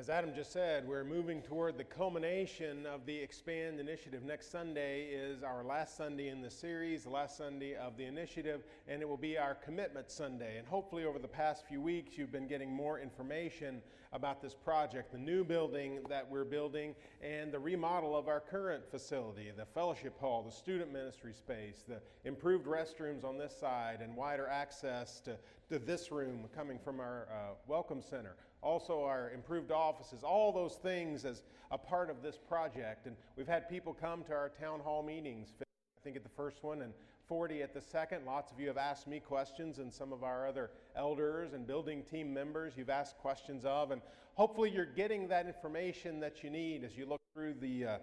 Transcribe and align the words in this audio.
As 0.00 0.08
Adam 0.08 0.32
just 0.34 0.50
said, 0.50 0.88
we're 0.88 1.04
moving 1.04 1.42
toward 1.42 1.76
the 1.76 1.84
culmination 1.84 2.86
of 2.86 3.04
the 3.04 3.14
Expand 3.14 3.78
initiative. 3.78 4.22
Next 4.22 4.50
Sunday 4.50 5.08
is 5.08 5.42
our 5.42 5.62
last 5.62 5.94
Sunday 5.94 6.28
in 6.28 6.40
the 6.40 6.50
series, 6.50 7.02
the 7.02 7.10
last 7.10 7.36
Sunday 7.36 7.74
of 7.74 7.98
the 7.98 8.06
initiative, 8.06 8.62
and 8.88 9.02
it 9.02 9.04
will 9.06 9.18
be 9.18 9.36
our 9.36 9.54
commitment 9.54 10.10
Sunday. 10.10 10.56
And 10.56 10.66
hopefully, 10.66 11.04
over 11.04 11.18
the 11.18 11.28
past 11.28 11.66
few 11.68 11.82
weeks, 11.82 12.16
you've 12.16 12.32
been 12.32 12.48
getting 12.48 12.72
more 12.72 12.98
information 12.98 13.82
about 14.14 14.40
this 14.40 14.54
project 14.54 15.12
the 15.12 15.18
new 15.18 15.44
building 15.44 16.00
that 16.08 16.26
we're 16.26 16.46
building, 16.46 16.94
and 17.22 17.52
the 17.52 17.58
remodel 17.58 18.16
of 18.16 18.26
our 18.26 18.40
current 18.40 18.90
facility, 18.90 19.52
the 19.54 19.66
fellowship 19.66 20.18
hall, 20.18 20.42
the 20.42 20.50
student 20.50 20.90
ministry 20.90 21.34
space, 21.34 21.84
the 21.86 22.00
improved 22.24 22.64
restrooms 22.64 23.22
on 23.22 23.36
this 23.36 23.54
side, 23.54 24.00
and 24.00 24.16
wider 24.16 24.48
access 24.48 25.20
to, 25.20 25.36
to 25.68 25.78
this 25.78 26.10
room 26.10 26.46
coming 26.56 26.78
from 26.78 27.00
our 27.00 27.28
uh, 27.30 27.52
welcome 27.68 28.00
center 28.00 28.34
also 28.62 29.02
our 29.02 29.30
improved 29.30 29.70
offices, 29.70 30.22
all 30.22 30.52
those 30.52 30.74
things 30.74 31.24
as 31.24 31.42
a 31.70 31.78
part 31.78 32.10
of 32.10 32.22
this 32.22 32.36
project. 32.36 33.06
And 33.06 33.16
we've 33.36 33.48
had 33.48 33.68
people 33.68 33.94
come 33.94 34.22
to 34.24 34.32
our 34.32 34.50
town 34.60 34.80
hall 34.80 35.02
meetings, 35.02 35.48
I 35.60 35.64
think 36.02 36.16
at 36.16 36.22
the 36.22 36.30
first 36.30 36.62
one, 36.62 36.82
and 36.82 36.92
40 37.30 37.62
at 37.62 37.72
the 37.72 37.80
second. 37.80 38.26
Lots 38.26 38.50
of 38.50 38.58
you 38.58 38.66
have 38.66 38.76
asked 38.76 39.06
me 39.06 39.20
questions, 39.20 39.78
and 39.78 39.92
some 39.92 40.12
of 40.12 40.24
our 40.24 40.48
other 40.48 40.70
elders 40.96 41.52
and 41.52 41.64
building 41.64 42.02
team 42.02 42.34
members 42.34 42.72
you've 42.76 42.90
asked 42.90 43.18
questions 43.18 43.64
of. 43.64 43.92
And 43.92 44.02
hopefully, 44.34 44.68
you're 44.68 44.84
getting 44.84 45.28
that 45.28 45.46
information 45.46 46.18
that 46.20 46.42
you 46.42 46.50
need 46.50 46.82
as 46.82 46.96
you 46.96 47.06
look 47.06 47.20
through 47.32 47.54
the, 47.60 47.84
uh, 47.86 47.98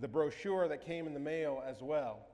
the 0.00 0.08
brochure 0.08 0.66
that 0.66 0.84
came 0.84 1.06
in 1.06 1.14
the 1.14 1.20
mail 1.20 1.62
as 1.64 1.80
well. 1.80 2.26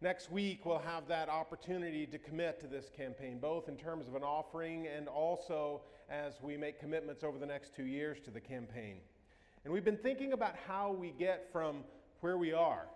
Next 0.00 0.30
week, 0.32 0.64
we'll 0.64 0.78
have 0.78 1.06
that 1.08 1.28
opportunity 1.28 2.06
to 2.06 2.18
commit 2.18 2.60
to 2.60 2.66
this 2.66 2.90
campaign, 2.96 3.38
both 3.38 3.68
in 3.68 3.76
terms 3.76 4.08
of 4.08 4.14
an 4.14 4.22
offering 4.22 4.86
and 4.86 5.06
also 5.06 5.82
as 6.10 6.40
we 6.42 6.56
make 6.56 6.78
commitments 6.78 7.24
over 7.24 7.38
the 7.38 7.46
next 7.46 7.74
two 7.74 7.86
years 7.86 8.18
to 8.24 8.30
the 8.30 8.40
campaign. 8.40 8.98
And 9.64 9.72
we've 9.72 9.84
been 9.84 9.96
thinking 9.96 10.32
about 10.32 10.54
how 10.66 10.92
we 10.92 11.10
get 11.10 11.48
from 11.52 11.84
where 12.20 12.38
we 12.38 12.52
are 12.52 12.86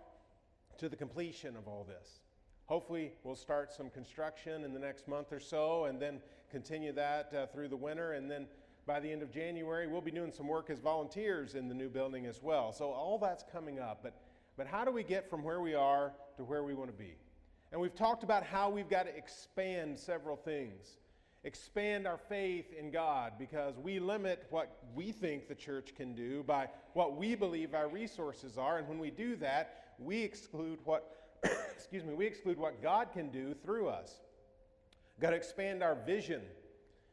to 0.77 0.89
the 0.89 0.95
completion 0.95 1.55
of 1.55 1.67
all 1.67 1.85
this. 1.87 2.21
Hopefully, 2.67 3.13
we'll 3.23 3.35
start 3.35 3.73
some 3.73 3.89
construction 3.89 4.63
in 4.63 4.73
the 4.73 4.79
next 4.79 5.07
month 5.07 5.31
or 5.31 5.39
so 5.39 5.85
and 5.85 5.99
then 5.99 6.21
continue 6.51 6.91
that 6.93 7.33
uh, 7.33 7.47
through 7.47 7.67
the 7.67 7.77
winter. 7.77 8.13
And 8.13 8.29
then 8.29 8.45
by 8.85 8.99
the 8.99 9.11
end 9.11 9.23
of 9.23 9.31
January, 9.31 9.87
we'll 9.87 10.01
be 10.01 10.11
doing 10.11 10.31
some 10.31 10.47
work 10.47 10.69
as 10.69 10.79
volunteers 10.79 11.55
in 11.55 11.67
the 11.67 11.73
new 11.73 11.89
building 11.89 12.27
as 12.27 12.41
well. 12.43 12.71
So, 12.71 12.91
all 12.91 13.17
that's 13.17 13.43
coming 13.51 13.79
up. 13.79 14.01
But 14.03 14.13
but 14.59 14.67
how 14.67 14.83
do 14.83 14.91
we 14.91 15.03
get 15.03 15.29
from 15.29 15.41
where 15.41 15.61
we 15.61 15.73
are 15.73 16.11
to 16.35 16.43
where 16.43 16.65
we 16.65 16.73
want 16.73 16.91
to 16.91 16.97
be? 16.97 17.15
And 17.71 17.79
we've 17.79 17.95
talked 17.95 18.23
about 18.23 18.43
how 18.43 18.69
we've 18.69 18.89
got 18.89 19.03
to 19.03 19.15
expand 19.15 19.97
several 19.97 20.35
things. 20.35 20.97
Expand 21.45 22.05
our 22.05 22.17
faith 22.17 22.73
in 22.77 22.91
God 22.91 23.33
because 23.39 23.77
we 23.77 23.99
limit 23.99 24.45
what 24.49 24.77
we 24.93 25.13
think 25.13 25.47
the 25.47 25.55
church 25.55 25.93
can 25.95 26.13
do 26.13 26.43
by 26.43 26.67
what 26.93 27.15
we 27.15 27.33
believe 27.33 27.73
our 27.73 27.87
resources 27.87 28.57
are. 28.57 28.77
And 28.77 28.87
when 28.89 28.99
we 28.99 29.09
do 29.09 29.37
that, 29.37 29.93
we 29.99 30.21
exclude 30.21 30.79
what, 30.83 31.15
excuse 31.73 32.03
me, 32.03 32.13
we 32.13 32.25
exclude 32.25 32.57
what 32.57 32.81
God 32.81 33.13
can 33.13 33.29
do 33.29 33.53
through 33.63 33.87
us. 33.87 34.19
Got 35.21 35.29
to 35.29 35.37
expand 35.37 35.81
our 35.81 35.95
vision, 35.95 36.41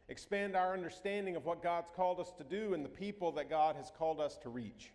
expand 0.08 0.56
our 0.56 0.72
understanding 0.72 1.36
of 1.36 1.44
what 1.44 1.62
God's 1.62 1.90
called 1.94 2.18
us 2.18 2.32
to 2.38 2.44
do 2.44 2.74
and 2.74 2.84
the 2.84 2.88
people 2.88 3.30
that 3.32 3.48
God 3.48 3.76
has 3.76 3.92
called 3.96 4.20
us 4.20 4.36
to 4.38 4.48
reach. 4.48 4.92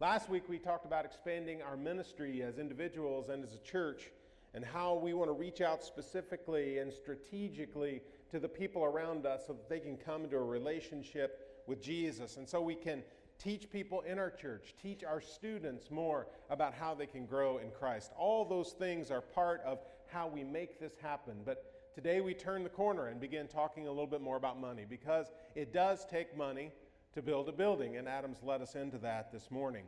Last 0.00 0.28
week 0.28 0.48
we 0.48 0.58
talked 0.58 0.86
about 0.86 1.04
expanding 1.04 1.62
our 1.62 1.76
ministry 1.76 2.42
as 2.42 2.58
individuals 2.58 3.28
and 3.28 3.44
as 3.44 3.54
a 3.54 3.58
church 3.58 4.10
and 4.54 4.64
how 4.64 4.94
we 4.94 5.14
want 5.14 5.28
to 5.28 5.34
reach 5.34 5.60
out 5.60 5.84
specifically 5.84 6.78
and 6.78 6.92
strategically 6.92 8.02
to 8.32 8.40
the 8.40 8.48
people 8.48 8.82
around 8.82 9.26
us 9.26 9.46
so 9.46 9.52
that 9.52 9.68
they 9.68 9.78
can 9.78 9.96
come 9.96 10.24
into 10.24 10.36
a 10.36 10.42
relationship 10.42 11.62
with 11.66 11.80
Jesus. 11.80 12.38
And 12.38 12.48
so 12.48 12.60
we 12.60 12.74
can 12.74 13.02
teach 13.38 13.70
people 13.70 14.00
in 14.00 14.18
our 14.18 14.30
church, 14.30 14.74
teach 14.82 15.04
our 15.04 15.20
students 15.20 15.90
more 15.90 16.26
about 16.48 16.72
how 16.72 16.94
they 16.94 17.06
can 17.06 17.26
grow 17.26 17.58
in 17.58 17.70
Christ. 17.70 18.10
All 18.16 18.44
those 18.44 18.72
things 18.72 19.10
are 19.10 19.20
part 19.20 19.60
of 19.64 19.80
how 20.06 20.28
we 20.28 20.44
make 20.44 20.80
this 20.80 20.96
happen. 21.00 21.42
But 21.44 21.64
today 21.94 22.22
we 22.22 22.32
turn 22.32 22.62
the 22.62 22.70
corner 22.70 23.08
and 23.08 23.20
begin 23.20 23.48
talking 23.48 23.86
a 23.86 23.90
little 23.90 24.06
bit 24.06 24.22
more 24.22 24.36
about 24.36 24.58
money 24.58 24.86
because 24.88 25.26
it 25.54 25.72
does 25.72 26.06
take 26.06 26.36
money 26.36 26.72
to 27.14 27.20
build 27.20 27.48
a 27.50 27.52
building, 27.52 27.98
and 27.98 28.08
Adam's 28.08 28.42
led 28.42 28.62
us 28.62 28.74
into 28.74 28.96
that 28.98 29.30
this 29.30 29.50
morning. 29.50 29.84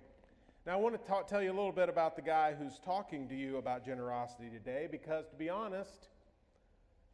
Now, 0.67 0.75
I 0.75 0.77
want 0.77 1.01
to 1.01 1.09
talk, 1.09 1.27
tell 1.27 1.43
you 1.43 1.51
a 1.51 1.57
little 1.57 1.73
bit 1.73 1.89
about 1.89 2.17
the 2.17 2.23
guy 2.23 2.55
who's 2.55 2.79
talking 2.79 3.29
to 3.29 3.35
you 3.35 3.57
about 3.57 3.85
generosity 3.85 4.51
today 4.51 4.89
because, 4.91 5.27
to 5.29 5.37
be 5.37 5.49
honest, 5.49 6.09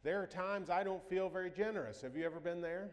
there 0.03 0.21
are 0.21 0.27
times 0.27 0.69
I 0.69 0.83
don't 0.83 1.03
feel 1.09 1.29
very 1.29 1.51
generous. 1.51 2.01
Have 2.01 2.15
you 2.15 2.25
ever 2.25 2.39
been 2.39 2.61
there? 2.61 2.89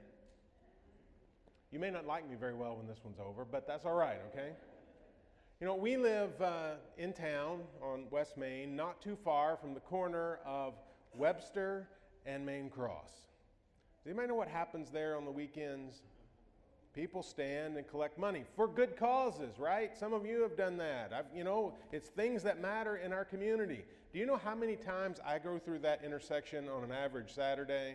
You 1.71 1.79
may 1.79 1.91
not 1.91 2.07
like 2.07 2.29
me 2.29 2.37
very 2.37 2.55
well 2.55 2.77
when 2.77 2.87
this 2.87 2.99
one's 3.05 3.19
over, 3.19 3.45
but 3.45 3.67
that's 3.67 3.85
all 3.85 3.95
right, 3.95 4.19
okay? 4.33 4.51
You 5.61 5.67
know, 5.67 5.75
we 5.75 5.97
live 5.97 6.41
uh, 6.41 6.73
in 6.97 7.13
town 7.13 7.61
on 7.83 8.05
West 8.11 8.37
Main, 8.37 8.77
not 8.77 9.03
too 9.03 9.17
far 9.25 9.57
from 9.57 9.75
the 9.75 9.81
corner 9.81 10.39
of 10.47 10.75
Webster 11.15 11.89
and 12.27 12.45
Main 12.45 12.71
Cross. 12.71 13.11
Does 13.11 14.07
anybody 14.07 14.29
know 14.29 14.35
what 14.35 14.49
happens 14.49 14.91
there 14.91 15.17
on 15.17 15.25
the 15.25 15.31
weekends? 15.31 16.03
People 16.95 17.23
stand 17.23 17.77
and 17.77 17.89
collect 17.89 18.19
money 18.19 18.45
for 18.57 18.69
good 18.69 18.97
causes, 18.97 19.59
right? 19.59 19.97
Some 19.97 20.13
of 20.13 20.25
you 20.25 20.43
have 20.43 20.57
done 20.57 20.77
that. 20.79 21.13
I've, 21.13 21.27
you 21.35 21.45
know, 21.45 21.75
it's 21.93 22.09
things 22.09 22.43
that 22.45 22.61
matter 22.61 22.97
in 22.97 23.13
our 23.13 23.25
community. 23.25 23.85
Do 24.13 24.19
you 24.19 24.25
know 24.25 24.37
how 24.37 24.55
many 24.55 24.75
times 24.75 25.21
I 25.27 25.39
go 25.39 25.59
through 25.59 25.81
that 25.81 26.03
intersection 26.03 26.67
on 26.69 26.83
an 26.83 26.93
average 26.93 27.35
Saturday? 27.35 27.95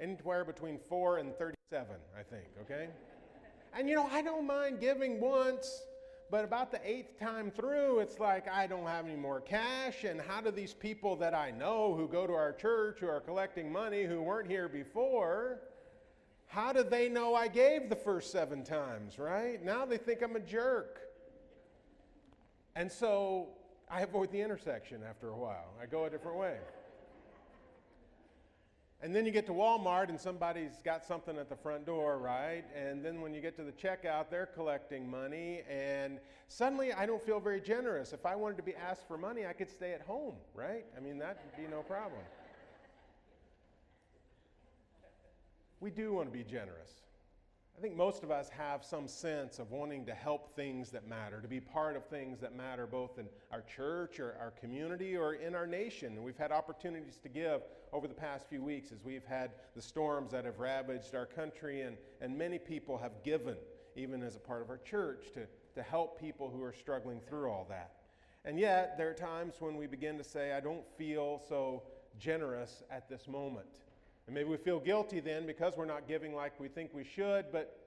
Anywhere 0.00 0.44
between 0.44 0.78
4 0.78 1.18
and 1.18 1.36
37, 1.36 1.94
I 2.18 2.22
think, 2.24 2.46
okay? 2.62 2.88
And 3.72 3.88
you 3.88 3.94
know, 3.94 4.08
I 4.10 4.20
don't 4.20 4.46
mind 4.46 4.80
giving 4.80 5.20
once, 5.20 5.82
but 6.28 6.44
about 6.44 6.72
the 6.72 6.80
eighth 6.84 7.20
time 7.20 7.52
through, 7.52 8.00
it's 8.00 8.18
like 8.18 8.48
I 8.48 8.66
don't 8.66 8.86
have 8.86 9.06
any 9.06 9.14
more 9.14 9.40
cash. 9.40 10.02
And 10.02 10.20
how 10.20 10.40
do 10.40 10.50
these 10.50 10.74
people 10.74 11.14
that 11.16 11.34
I 11.34 11.52
know 11.52 11.94
who 11.94 12.08
go 12.08 12.26
to 12.26 12.32
our 12.32 12.52
church, 12.52 12.98
who 12.98 13.06
are 13.06 13.20
collecting 13.20 13.70
money, 13.70 14.04
who 14.04 14.22
weren't 14.22 14.50
here 14.50 14.68
before, 14.68 15.60
how 16.46 16.72
do 16.72 16.82
they 16.82 17.08
know 17.08 17.34
I 17.34 17.46
gave 17.46 17.88
the 17.88 17.96
first 17.96 18.32
seven 18.32 18.64
times, 18.64 19.20
right? 19.20 19.64
Now 19.64 19.84
they 19.84 19.98
think 19.98 20.22
I'm 20.22 20.34
a 20.34 20.40
jerk. 20.40 21.00
And 22.74 22.90
so 22.90 23.50
I 23.90 24.02
avoid 24.02 24.30
the 24.32 24.40
intersection 24.40 25.02
after 25.08 25.28
a 25.28 25.36
while. 25.36 25.72
I 25.80 25.86
go 25.86 26.04
a 26.04 26.10
different 26.10 26.38
way. 26.38 26.56
And 29.00 29.14
then 29.14 29.24
you 29.24 29.30
get 29.30 29.46
to 29.46 29.52
Walmart 29.52 30.08
and 30.08 30.20
somebody's 30.20 30.82
got 30.84 31.04
something 31.04 31.38
at 31.38 31.48
the 31.48 31.56
front 31.56 31.86
door, 31.86 32.18
right? 32.18 32.64
And 32.74 33.04
then 33.04 33.20
when 33.20 33.32
you 33.32 33.40
get 33.40 33.54
to 33.56 33.62
the 33.62 33.72
checkout, 33.72 34.28
they're 34.28 34.46
collecting 34.46 35.08
money. 35.08 35.62
And 35.70 36.18
suddenly 36.48 36.92
I 36.92 37.06
don't 37.06 37.24
feel 37.24 37.38
very 37.38 37.60
generous. 37.60 38.12
If 38.12 38.26
I 38.26 38.34
wanted 38.34 38.56
to 38.56 38.64
be 38.64 38.74
asked 38.74 39.06
for 39.06 39.16
money, 39.16 39.46
I 39.46 39.52
could 39.52 39.70
stay 39.70 39.92
at 39.92 40.00
home, 40.00 40.34
right? 40.52 40.84
I 40.96 41.00
mean, 41.00 41.18
that'd 41.18 41.36
be 41.56 41.68
no 41.70 41.82
problem. 41.82 42.20
we 45.80 45.90
do 45.90 46.12
want 46.12 46.30
to 46.30 46.36
be 46.36 46.44
generous. 46.44 46.90
I 47.78 47.80
think 47.80 47.94
most 47.94 48.24
of 48.24 48.32
us 48.32 48.48
have 48.48 48.84
some 48.84 49.06
sense 49.06 49.60
of 49.60 49.70
wanting 49.70 50.04
to 50.06 50.12
help 50.12 50.56
things 50.56 50.90
that 50.90 51.06
matter, 51.06 51.40
to 51.40 51.46
be 51.46 51.60
part 51.60 51.94
of 51.94 52.04
things 52.06 52.40
that 52.40 52.56
matter 52.56 52.88
both 52.88 53.20
in 53.20 53.26
our 53.52 53.62
church 53.62 54.18
or 54.18 54.34
our 54.40 54.50
community 54.50 55.16
or 55.16 55.34
in 55.34 55.54
our 55.54 55.64
nation. 55.64 56.14
And 56.14 56.24
we've 56.24 56.36
had 56.36 56.50
opportunities 56.50 57.18
to 57.18 57.28
give 57.28 57.60
over 57.92 58.08
the 58.08 58.14
past 58.14 58.48
few 58.48 58.64
weeks 58.64 58.90
as 58.90 59.04
we've 59.04 59.24
had 59.24 59.52
the 59.76 59.80
storms 59.80 60.32
that 60.32 60.44
have 60.44 60.58
ravaged 60.58 61.14
our 61.14 61.24
country, 61.24 61.82
and, 61.82 61.96
and 62.20 62.36
many 62.36 62.58
people 62.58 62.98
have 62.98 63.22
given, 63.22 63.54
even 63.94 64.24
as 64.24 64.34
a 64.34 64.40
part 64.40 64.60
of 64.60 64.70
our 64.70 64.78
church, 64.78 65.26
to, 65.34 65.46
to 65.76 65.82
help 65.84 66.20
people 66.20 66.50
who 66.50 66.64
are 66.64 66.72
struggling 66.72 67.20
through 67.28 67.48
all 67.48 67.64
that. 67.68 67.92
And 68.44 68.58
yet, 68.58 68.98
there 68.98 69.08
are 69.08 69.14
times 69.14 69.54
when 69.60 69.76
we 69.76 69.86
begin 69.86 70.18
to 70.18 70.24
say, 70.24 70.50
I 70.52 70.58
don't 70.58 70.84
feel 70.96 71.40
so 71.48 71.84
generous 72.18 72.82
at 72.90 73.08
this 73.08 73.28
moment. 73.28 73.68
And 74.28 74.34
maybe 74.34 74.50
we 74.50 74.58
feel 74.58 74.78
guilty 74.78 75.20
then 75.20 75.46
because 75.46 75.72
we're 75.74 75.86
not 75.86 76.06
giving 76.06 76.34
like 76.34 76.60
we 76.60 76.68
think 76.68 76.92
we 76.92 77.02
should, 77.02 77.46
but, 77.50 77.78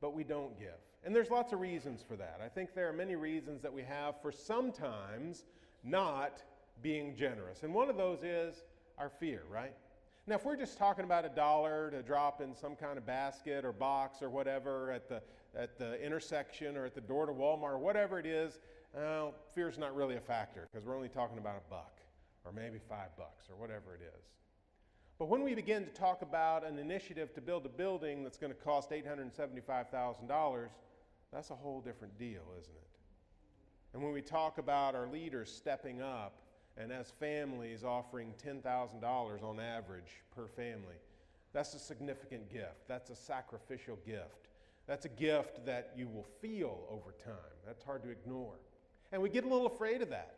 but 0.00 0.14
we 0.14 0.24
don't 0.24 0.58
give. 0.58 0.78
And 1.04 1.14
there's 1.14 1.28
lots 1.28 1.52
of 1.52 1.60
reasons 1.60 2.02
for 2.02 2.16
that. 2.16 2.40
I 2.42 2.48
think 2.48 2.74
there 2.74 2.88
are 2.88 2.94
many 2.94 3.14
reasons 3.14 3.60
that 3.60 3.72
we 3.74 3.82
have 3.82 4.14
for 4.22 4.32
sometimes 4.32 5.44
not 5.84 6.42
being 6.80 7.14
generous. 7.14 7.62
And 7.62 7.74
one 7.74 7.90
of 7.90 7.98
those 7.98 8.22
is 8.22 8.64
our 8.96 9.10
fear, 9.10 9.42
right? 9.50 9.74
Now, 10.26 10.36
if 10.36 10.46
we're 10.46 10.56
just 10.56 10.78
talking 10.78 11.04
about 11.04 11.26
a 11.26 11.28
dollar 11.28 11.90
to 11.90 12.02
drop 12.02 12.40
in 12.40 12.56
some 12.56 12.74
kind 12.74 12.96
of 12.96 13.04
basket 13.04 13.62
or 13.62 13.72
box 13.72 14.22
or 14.22 14.30
whatever 14.30 14.90
at 14.92 15.10
the, 15.10 15.20
at 15.54 15.78
the 15.78 16.02
intersection 16.02 16.78
or 16.78 16.86
at 16.86 16.94
the 16.94 17.02
door 17.02 17.26
to 17.26 17.32
Walmart 17.32 17.74
or 17.74 17.78
whatever 17.78 18.18
it 18.18 18.24
is, 18.24 18.60
uh, 18.98 19.26
fear's 19.54 19.76
not 19.76 19.94
really 19.94 20.16
a 20.16 20.20
factor 20.20 20.68
because 20.72 20.86
we're 20.86 20.96
only 20.96 21.10
talking 21.10 21.36
about 21.36 21.56
a 21.56 21.70
buck 21.70 22.00
or 22.46 22.52
maybe 22.52 22.78
five 22.88 23.14
bucks 23.18 23.50
or 23.50 23.56
whatever 23.56 23.94
it 23.94 24.00
is. 24.00 24.24
But 25.18 25.28
when 25.28 25.42
we 25.42 25.54
begin 25.54 25.84
to 25.84 25.90
talk 25.90 26.22
about 26.22 26.64
an 26.64 26.78
initiative 26.78 27.32
to 27.34 27.40
build 27.40 27.64
a 27.64 27.70
building 27.70 28.22
that's 28.22 28.36
going 28.36 28.52
to 28.52 28.58
cost 28.58 28.90
$875,000, 28.90 30.68
that's 31.32 31.50
a 31.50 31.54
whole 31.54 31.80
different 31.80 32.18
deal, 32.18 32.42
isn't 32.60 32.74
it? 32.74 32.86
And 33.94 34.02
when 34.02 34.12
we 34.12 34.20
talk 34.20 34.58
about 34.58 34.94
our 34.94 35.08
leaders 35.08 35.50
stepping 35.50 36.02
up 36.02 36.42
and 36.76 36.92
as 36.92 37.10
families 37.18 37.82
offering 37.82 38.34
$10,000 38.44 39.42
on 39.42 39.60
average 39.60 40.22
per 40.34 40.46
family, 40.46 40.96
that's 41.54 41.72
a 41.72 41.78
significant 41.78 42.52
gift. 42.52 42.86
That's 42.86 43.08
a 43.08 43.16
sacrificial 43.16 43.96
gift 44.04 44.48
That's 44.86 45.06
a 45.06 45.08
gift 45.08 45.64
that 45.64 45.92
you 45.96 46.08
will 46.08 46.26
feel 46.40 46.86
over 46.90 47.14
time. 47.24 47.56
That's 47.66 47.82
hard 47.82 48.02
to 48.02 48.10
ignore. 48.10 48.54
And 49.10 49.22
we 49.22 49.30
get 49.30 49.44
a 49.44 49.48
little 49.48 49.66
afraid 49.66 50.02
of 50.02 50.10
that. 50.10 50.34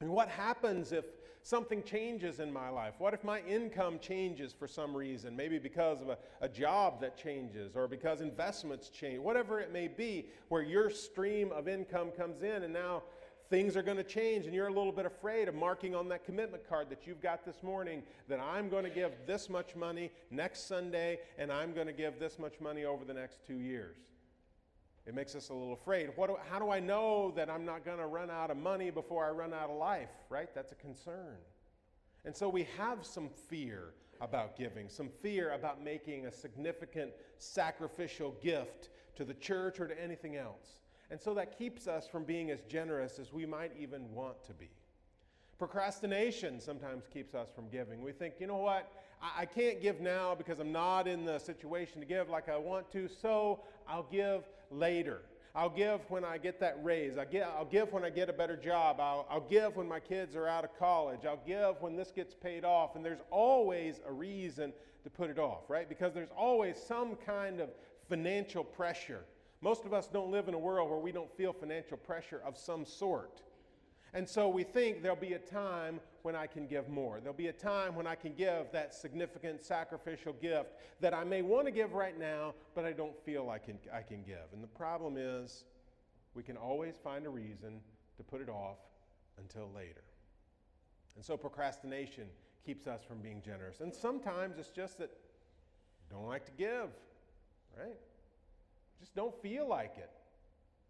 And 0.00 0.10
what 0.10 0.28
happens 0.28 0.92
if 0.92 1.06
something 1.42 1.82
changes 1.82 2.40
in 2.40 2.52
my 2.52 2.68
life? 2.68 2.94
What 2.98 3.14
if 3.14 3.24
my 3.24 3.40
income 3.40 3.98
changes 3.98 4.52
for 4.52 4.68
some 4.68 4.94
reason? 4.94 5.34
Maybe 5.34 5.58
because 5.58 6.02
of 6.02 6.10
a, 6.10 6.18
a, 6.42 6.48
job 6.48 7.00
that 7.00 7.16
changes 7.16 7.76
or 7.76 7.88
because 7.88 8.20
investments 8.20 8.90
change, 8.90 9.20
whatever 9.20 9.58
it 9.58 9.72
may 9.72 9.88
be, 9.88 10.26
where 10.48 10.60
your 10.60 10.90
stream 10.90 11.50
of 11.50 11.66
income 11.66 12.10
comes 12.10 12.42
in 12.42 12.64
and 12.64 12.74
now 12.74 13.04
things 13.48 13.74
are 13.74 13.82
going 13.82 13.96
to 13.96 14.04
change 14.04 14.44
and 14.44 14.54
you're 14.54 14.66
a 14.66 14.72
little 14.72 14.92
bit 14.92 15.06
afraid 15.06 15.48
of 15.48 15.54
marking 15.54 15.94
on 15.94 16.08
that 16.08 16.26
commitment 16.26 16.68
card 16.68 16.90
that 16.90 17.06
you've 17.06 17.22
got 17.22 17.46
this 17.46 17.62
morning 17.62 18.02
that 18.28 18.40
I'm 18.40 18.68
going 18.68 18.84
to 18.84 18.90
give 18.90 19.12
this 19.26 19.48
much 19.48 19.74
money 19.76 20.10
next 20.30 20.66
Sunday 20.66 21.20
and 21.38 21.50
I'm 21.50 21.72
going 21.72 21.86
to 21.86 21.92
give 21.92 22.18
this 22.18 22.38
much 22.38 22.60
money 22.60 22.84
over 22.84 23.04
the 23.04 23.14
next 23.14 23.46
two 23.46 23.60
years. 23.60 23.96
It 25.06 25.14
makes 25.14 25.34
us 25.36 25.50
a 25.50 25.54
little 25.54 25.72
afraid. 25.72 26.10
Do, 26.16 26.36
how 26.50 26.58
do 26.58 26.70
I 26.70 26.80
know 26.80 27.32
that 27.36 27.48
I'm 27.48 27.64
not 27.64 27.84
going 27.84 27.98
to 27.98 28.06
run 28.06 28.28
out 28.30 28.50
of 28.50 28.56
money 28.56 28.90
before 28.90 29.24
I 29.24 29.30
run 29.30 29.54
out 29.54 29.70
of 29.70 29.76
life, 29.76 30.10
right? 30.28 30.52
That's 30.54 30.72
a 30.72 30.76
concern. 30.76 31.36
And 32.24 32.34
so 32.34 32.48
we 32.48 32.66
have 32.76 33.06
some 33.06 33.28
fear 33.48 33.94
about 34.20 34.56
giving, 34.56 34.88
some 34.88 35.08
fear 35.22 35.52
about 35.52 35.82
making 35.82 36.26
a 36.26 36.32
significant 36.32 37.12
sacrificial 37.38 38.34
gift 38.42 38.88
to 39.14 39.24
the 39.24 39.34
church 39.34 39.78
or 39.78 39.86
to 39.86 40.02
anything 40.02 40.36
else. 40.36 40.80
And 41.10 41.20
so 41.20 41.34
that 41.34 41.56
keeps 41.56 41.86
us 41.86 42.08
from 42.08 42.24
being 42.24 42.50
as 42.50 42.62
generous 42.62 43.20
as 43.20 43.32
we 43.32 43.46
might 43.46 43.72
even 43.78 44.12
want 44.12 44.42
to 44.44 44.54
be. 44.54 44.70
Procrastination 45.58 46.60
sometimes 46.60 47.04
keeps 47.06 47.34
us 47.34 47.48
from 47.54 47.68
giving. 47.68 48.02
We 48.02 48.12
think, 48.12 48.34
you 48.40 48.46
know 48.46 48.56
what, 48.56 48.90
I, 49.22 49.42
I 49.42 49.46
can't 49.46 49.80
give 49.80 50.00
now 50.00 50.34
because 50.34 50.58
I'm 50.58 50.72
not 50.72 51.06
in 51.06 51.24
the 51.24 51.38
situation 51.38 52.00
to 52.00 52.06
give 52.06 52.28
like 52.28 52.48
I 52.48 52.56
want 52.56 52.90
to, 52.92 53.08
so 53.08 53.60
I'll 53.88 54.08
give 54.10 54.42
later. 54.70 55.22
I'll 55.54 55.70
give 55.70 56.00
when 56.10 56.22
I 56.22 56.36
get 56.36 56.60
that 56.60 56.78
raise. 56.82 57.16
I'll 57.16 57.24
give, 57.24 57.44
I'll 57.44 57.64
give 57.64 57.90
when 57.90 58.04
I 58.04 58.10
get 58.10 58.28
a 58.28 58.32
better 58.32 58.56
job. 58.56 59.00
I'll, 59.00 59.26
I'll 59.30 59.48
give 59.48 59.74
when 59.76 59.88
my 59.88 60.00
kids 60.00 60.36
are 60.36 60.46
out 60.46 60.64
of 60.64 60.78
college. 60.78 61.20
I'll 61.24 61.40
give 61.46 61.80
when 61.80 61.96
this 61.96 62.12
gets 62.12 62.34
paid 62.34 62.62
off. 62.62 62.94
And 62.94 63.02
there's 63.02 63.22
always 63.30 64.00
a 64.06 64.12
reason 64.12 64.74
to 65.04 65.10
put 65.10 65.30
it 65.30 65.38
off, 65.38 65.62
right? 65.68 65.88
Because 65.88 66.12
there's 66.12 66.32
always 66.36 66.76
some 66.76 67.16
kind 67.16 67.60
of 67.60 67.70
financial 68.08 68.64
pressure. 68.64 69.24
Most 69.62 69.86
of 69.86 69.94
us 69.94 70.08
don't 70.08 70.30
live 70.30 70.48
in 70.48 70.54
a 70.54 70.58
world 70.58 70.90
where 70.90 70.98
we 70.98 71.10
don't 71.10 71.34
feel 71.36 71.54
financial 71.54 71.96
pressure 71.96 72.42
of 72.44 72.58
some 72.58 72.84
sort. 72.84 73.40
And 74.12 74.28
so 74.28 74.48
we 74.48 74.62
think 74.62 75.02
there'll 75.02 75.16
be 75.16 75.32
a 75.32 75.38
time 75.38 76.00
when 76.26 76.34
I 76.34 76.48
can 76.48 76.66
give 76.66 76.88
more. 76.88 77.20
There'll 77.20 77.32
be 77.32 77.46
a 77.46 77.52
time 77.52 77.94
when 77.94 78.08
I 78.08 78.16
can 78.16 78.34
give 78.34 78.72
that 78.72 78.92
significant 78.92 79.62
sacrificial 79.62 80.32
gift 80.32 80.72
that 81.00 81.14
I 81.14 81.22
may 81.22 81.40
want 81.40 81.66
to 81.66 81.70
give 81.70 81.92
right 81.92 82.18
now, 82.18 82.54
but 82.74 82.84
I 82.84 82.90
don't 82.90 83.16
feel 83.24 83.48
I 83.48 83.58
can, 83.58 83.78
I 83.94 84.02
can 84.02 84.24
give. 84.24 84.52
And 84.52 84.60
the 84.60 84.66
problem 84.66 85.16
is, 85.16 85.62
we 86.34 86.42
can 86.42 86.56
always 86.56 86.94
find 86.96 87.26
a 87.26 87.30
reason 87.30 87.80
to 88.16 88.24
put 88.24 88.40
it 88.40 88.48
off 88.48 88.78
until 89.38 89.70
later. 89.72 90.02
And 91.14 91.24
so 91.24 91.36
procrastination 91.36 92.24
keeps 92.64 92.88
us 92.88 93.04
from 93.06 93.18
being 93.18 93.40
generous. 93.40 93.80
And 93.80 93.94
sometimes 93.94 94.58
it's 94.58 94.70
just 94.70 94.98
that 94.98 95.12
don't 96.10 96.26
like 96.26 96.44
to 96.46 96.52
give, 96.58 96.88
right? 97.78 97.96
Just 98.98 99.14
don't 99.14 99.40
feel 99.42 99.68
like 99.68 99.94
it. 99.96 100.10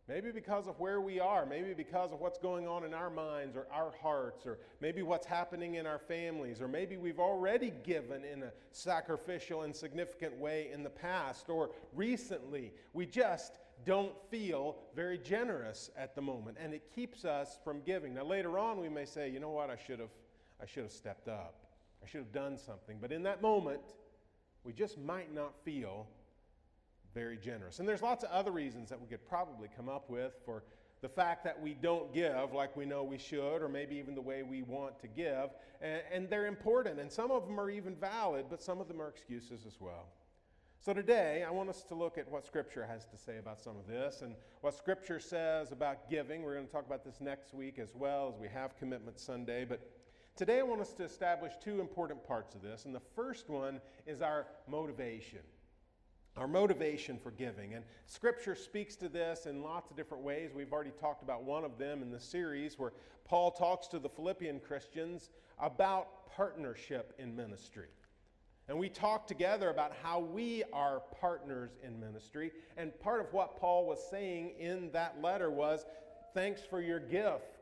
Maybe 0.08 0.30
because 0.30 0.68
of 0.68 0.78
where 0.78 1.00
we 1.00 1.18
are, 1.18 1.44
maybe 1.44 1.74
because 1.74 2.12
of 2.12 2.20
what's 2.20 2.38
going 2.38 2.68
on 2.68 2.84
in 2.84 2.94
our 2.94 3.10
minds 3.10 3.56
or 3.56 3.66
our 3.72 3.92
hearts, 4.00 4.46
or 4.46 4.58
maybe 4.80 5.02
what's 5.02 5.26
happening 5.26 5.74
in 5.74 5.86
our 5.86 5.98
families, 5.98 6.60
or 6.60 6.68
maybe 6.68 6.96
we've 6.96 7.18
already 7.18 7.72
given 7.82 8.24
in 8.24 8.44
a 8.44 8.52
sacrificial 8.70 9.62
and 9.62 9.74
significant 9.74 10.36
way 10.38 10.70
in 10.72 10.84
the 10.84 10.90
past, 10.90 11.48
or 11.48 11.70
recently. 11.92 12.72
We 12.92 13.04
just 13.04 13.58
don't 13.84 14.12
feel 14.30 14.76
very 14.94 15.18
generous 15.18 15.90
at 15.96 16.14
the 16.14 16.22
moment, 16.22 16.56
and 16.60 16.72
it 16.72 16.88
keeps 16.94 17.24
us 17.24 17.58
from 17.64 17.80
giving. 17.80 18.14
Now, 18.14 18.24
later 18.24 18.60
on, 18.60 18.80
we 18.80 18.88
may 18.88 19.06
say, 19.06 19.28
you 19.28 19.40
know 19.40 19.50
what, 19.50 19.70
I 19.70 19.76
should 19.76 19.98
have, 19.98 20.14
I 20.62 20.66
should 20.66 20.84
have 20.84 20.92
stepped 20.92 21.26
up, 21.26 21.66
I 22.00 22.06
should 22.08 22.20
have 22.20 22.32
done 22.32 22.58
something. 22.58 22.98
But 23.00 23.10
in 23.10 23.24
that 23.24 23.42
moment, 23.42 23.82
we 24.62 24.72
just 24.72 24.98
might 24.98 25.34
not 25.34 25.52
feel 25.64 26.06
very 27.16 27.38
generous. 27.38 27.78
And 27.78 27.88
there's 27.88 28.02
lots 28.02 28.24
of 28.24 28.30
other 28.30 28.52
reasons 28.52 28.90
that 28.90 29.00
we 29.00 29.06
could 29.06 29.26
probably 29.26 29.68
come 29.74 29.88
up 29.88 30.10
with 30.10 30.34
for 30.44 30.62
the 31.00 31.08
fact 31.08 31.44
that 31.44 31.58
we 31.58 31.72
don't 31.72 32.12
give 32.12 32.52
like 32.52 32.76
we 32.76 32.84
know 32.84 33.02
we 33.04 33.16
should, 33.16 33.62
or 33.62 33.70
maybe 33.70 33.96
even 33.96 34.14
the 34.14 34.20
way 34.20 34.42
we 34.42 34.60
want 34.60 35.00
to 35.00 35.08
give. 35.08 35.48
And, 35.80 36.02
and, 36.12 36.28
they're 36.28 36.46
important, 36.46 37.00
and 37.00 37.10
some 37.10 37.30
of 37.30 37.46
them 37.46 37.58
are 37.58 37.70
even 37.70 37.96
valid, 37.96 38.46
but 38.50 38.62
some 38.62 38.82
of 38.82 38.88
them 38.88 39.00
are 39.00 39.08
excuses 39.08 39.64
as 39.66 39.80
well. 39.80 40.08
So 40.78 40.92
today, 40.92 41.42
I 41.42 41.50
want 41.50 41.70
us 41.70 41.82
to 41.84 41.94
look 41.94 42.18
at 42.18 42.30
what 42.30 42.44
Scripture 42.44 42.86
has 42.86 43.06
to 43.06 43.16
say 43.16 43.38
about 43.38 43.60
some 43.62 43.78
of 43.78 43.86
this 43.86 44.20
and 44.20 44.34
what 44.60 44.74
Scripture 44.74 45.18
says 45.18 45.72
about 45.72 46.10
giving. 46.10 46.42
We're 46.42 46.54
going 46.54 46.66
to 46.66 46.72
talk 46.72 46.86
about 46.86 47.02
this 47.02 47.22
next 47.22 47.54
week 47.54 47.78
as 47.78 47.94
well 47.94 48.30
as 48.32 48.38
we 48.38 48.48
have 48.48 48.76
Commitment 48.76 49.18
Sunday. 49.18 49.64
But 49.64 49.80
today, 50.36 50.60
I 50.60 50.64
want 50.64 50.82
us 50.82 50.92
to 50.94 51.04
establish 51.04 51.54
two 51.64 51.80
important 51.80 52.26
parts 52.26 52.54
of 52.54 52.60
this. 52.60 52.84
And 52.84 52.94
the 52.94 53.02
first 53.14 53.48
one 53.48 53.80
is 54.06 54.20
our 54.20 54.46
motivation 54.68 55.40
our 56.36 56.46
motivation 56.46 57.18
for 57.18 57.30
giving. 57.30 57.74
And 57.74 57.84
Scripture 58.06 58.54
speaks 58.54 58.96
to 58.96 59.08
this 59.08 59.46
in 59.46 59.62
lots 59.62 59.90
of 59.90 59.96
different 59.96 60.22
ways. 60.22 60.50
We've 60.54 60.72
already 60.72 60.92
talked 61.00 61.22
about 61.22 61.44
one 61.44 61.64
of 61.64 61.78
them 61.78 62.02
in 62.02 62.10
the 62.10 62.20
series 62.20 62.78
where 62.78 62.92
Paul 63.24 63.50
talks 63.50 63.86
to 63.88 63.98
the 63.98 64.08
Philippian 64.08 64.60
Christians 64.60 65.30
about 65.58 66.30
partnership 66.30 67.14
in 67.18 67.34
ministry. 67.34 67.88
And 68.68 68.78
we 68.78 68.88
talked 68.88 69.28
together 69.28 69.70
about 69.70 69.92
how 70.02 70.18
we 70.18 70.64
are 70.72 71.00
partners 71.20 71.70
in 71.84 71.98
ministry. 72.00 72.50
And 72.76 72.98
part 73.00 73.20
of 73.20 73.32
what 73.32 73.58
Paul 73.58 73.86
was 73.86 73.98
saying 74.10 74.52
in 74.58 74.90
that 74.92 75.22
letter 75.22 75.50
was 75.50 75.86
thanks 76.34 76.62
for 76.68 76.80
your 76.80 76.98
gift. 76.98 77.55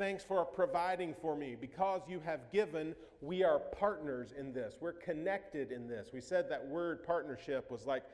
Thanks 0.00 0.24
for 0.24 0.46
providing 0.46 1.14
for 1.20 1.36
me. 1.36 1.58
Because 1.60 2.00
you 2.08 2.20
have 2.20 2.50
given, 2.50 2.94
we 3.20 3.44
are 3.44 3.58
partners 3.58 4.32
in 4.34 4.50
this. 4.50 4.76
We're 4.80 4.94
connected 4.94 5.72
in 5.72 5.86
this. 5.86 6.08
We 6.10 6.22
said 6.22 6.48
that 6.48 6.66
word 6.66 7.04
partnership 7.04 7.70
was 7.70 7.84
like 7.84 8.04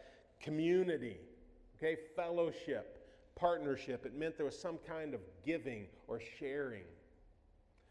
community, 0.40 1.18
okay, 1.78 1.96
fellowship, 2.16 2.98
partnership. 3.36 4.04
It 4.04 4.18
meant 4.18 4.36
there 4.36 4.46
was 4.46 4.58
some 4.58 4.78
kind 4.84 5.14
of 5.14 5.20
giving 5.44 5.86
or 6.08 6.20
sharing. 6.40 6.82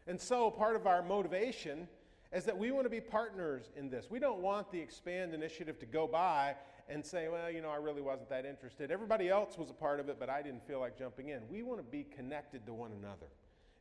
And 0.06 0.20
so 0.20 0.50
part 0.50 0.76
of 0.76 0.86
our 0.86 1.02
motivation 1.02 1.88
is 2.34 2.44
that 2.44 2.58
we 2.58 2.72
want 2.72 2.84
to 2.84 2.90
be 2.90 3.00
partners 3.00 3.70
in 3.76 3.88
this. 3.88 4.10
We 4.10 4.18
don't 4.18 4.40
want 4.42 4.70
the 4.70 4.78
Expand 4.78 5.32
initiative 5.32 5.78
to 5.78 5.86
go 5.86 6.06
by 6.06 6.56
and 6.86 7.02
say, 7.02 7.28
well, 7.28 7.50
you 7.50 7.62
know, 7.62 7.70
I 7.70 7.76
really 7.76 8.02
wasn't 8.02 8.28
that 8.28 8.44
interested. 8.44 8.90
Everybody 8.90 9.30
else 9.30 9.56
was 9.56 9.70
a 9.70 9.74
part 9.74 10.00
of 10.00 10.10
it, 10.10 10.18
but 10.20 10.28
I 10.28 10.42
didn't 10.42 10.66
feel 10.66 10.80
like 10.80 10.98
jumping 10.98 11.30
in. 11.30 11.48
We 11.48 11.62
want 11.62 11.78
to 11.78 11.82
be 11.82 12.04
connected 12.14 12.66
to 12.66 12.74
one 12.74 12.92
another. 12.92 13.28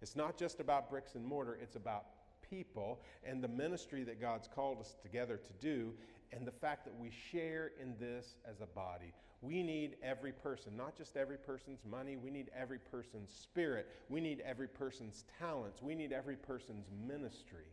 It's 0.02 0.16
not 0.16 0.38
just 0.38 0.60
about 0.60 0.90
bricks 0.90 1.16
and 1.16 1.26
mortar, 1.26 1.58
it's 1.62 1.76
about 1.76 2.06
people 2.50 3.02
and 3.24 3.44
the 3.44 3.48
ministry 3.48 4.04
that 4.04 4.22
God's 4.22 4.48
called 4.48 4.80
us 4.80 4.96
together 5.02 5.38
to 5.38 5.54
do, 5.60 5.94
and 6.32 6.46
the 6.46 6.52
fact 6.52 6.86
that 6.86 6.98
we 7.00 7.12
share 7.32 7.72
in 7.82 7.96
this 8.00 8.36
as 8.50 8.62
a 8.62 8.66
body. 8.66 9.14
We 9.42 9.64
need 9.64 9.98
every 10.04 10.32
person, 10.32 10.76
not 10.76 10.98
just 10.98 11.18
every 11.18 11.38
person's 11.38 11.80
money, 11.90 12.18
we 12.18 12.32
need 12.32 12.50
every 12.58 12.80
person's 12.80 13.32
spirit, 13.32 13.88
we 14.10 14.20
need 14.20 14.42
every 14.46 14.68
person's 14.68 15.24
talents, 15.40 15.82
we 15.82 15.96
need 15.96 16.12
every 16.12 16.36
person's 16.36 16.88
ministry. 17.08 17.70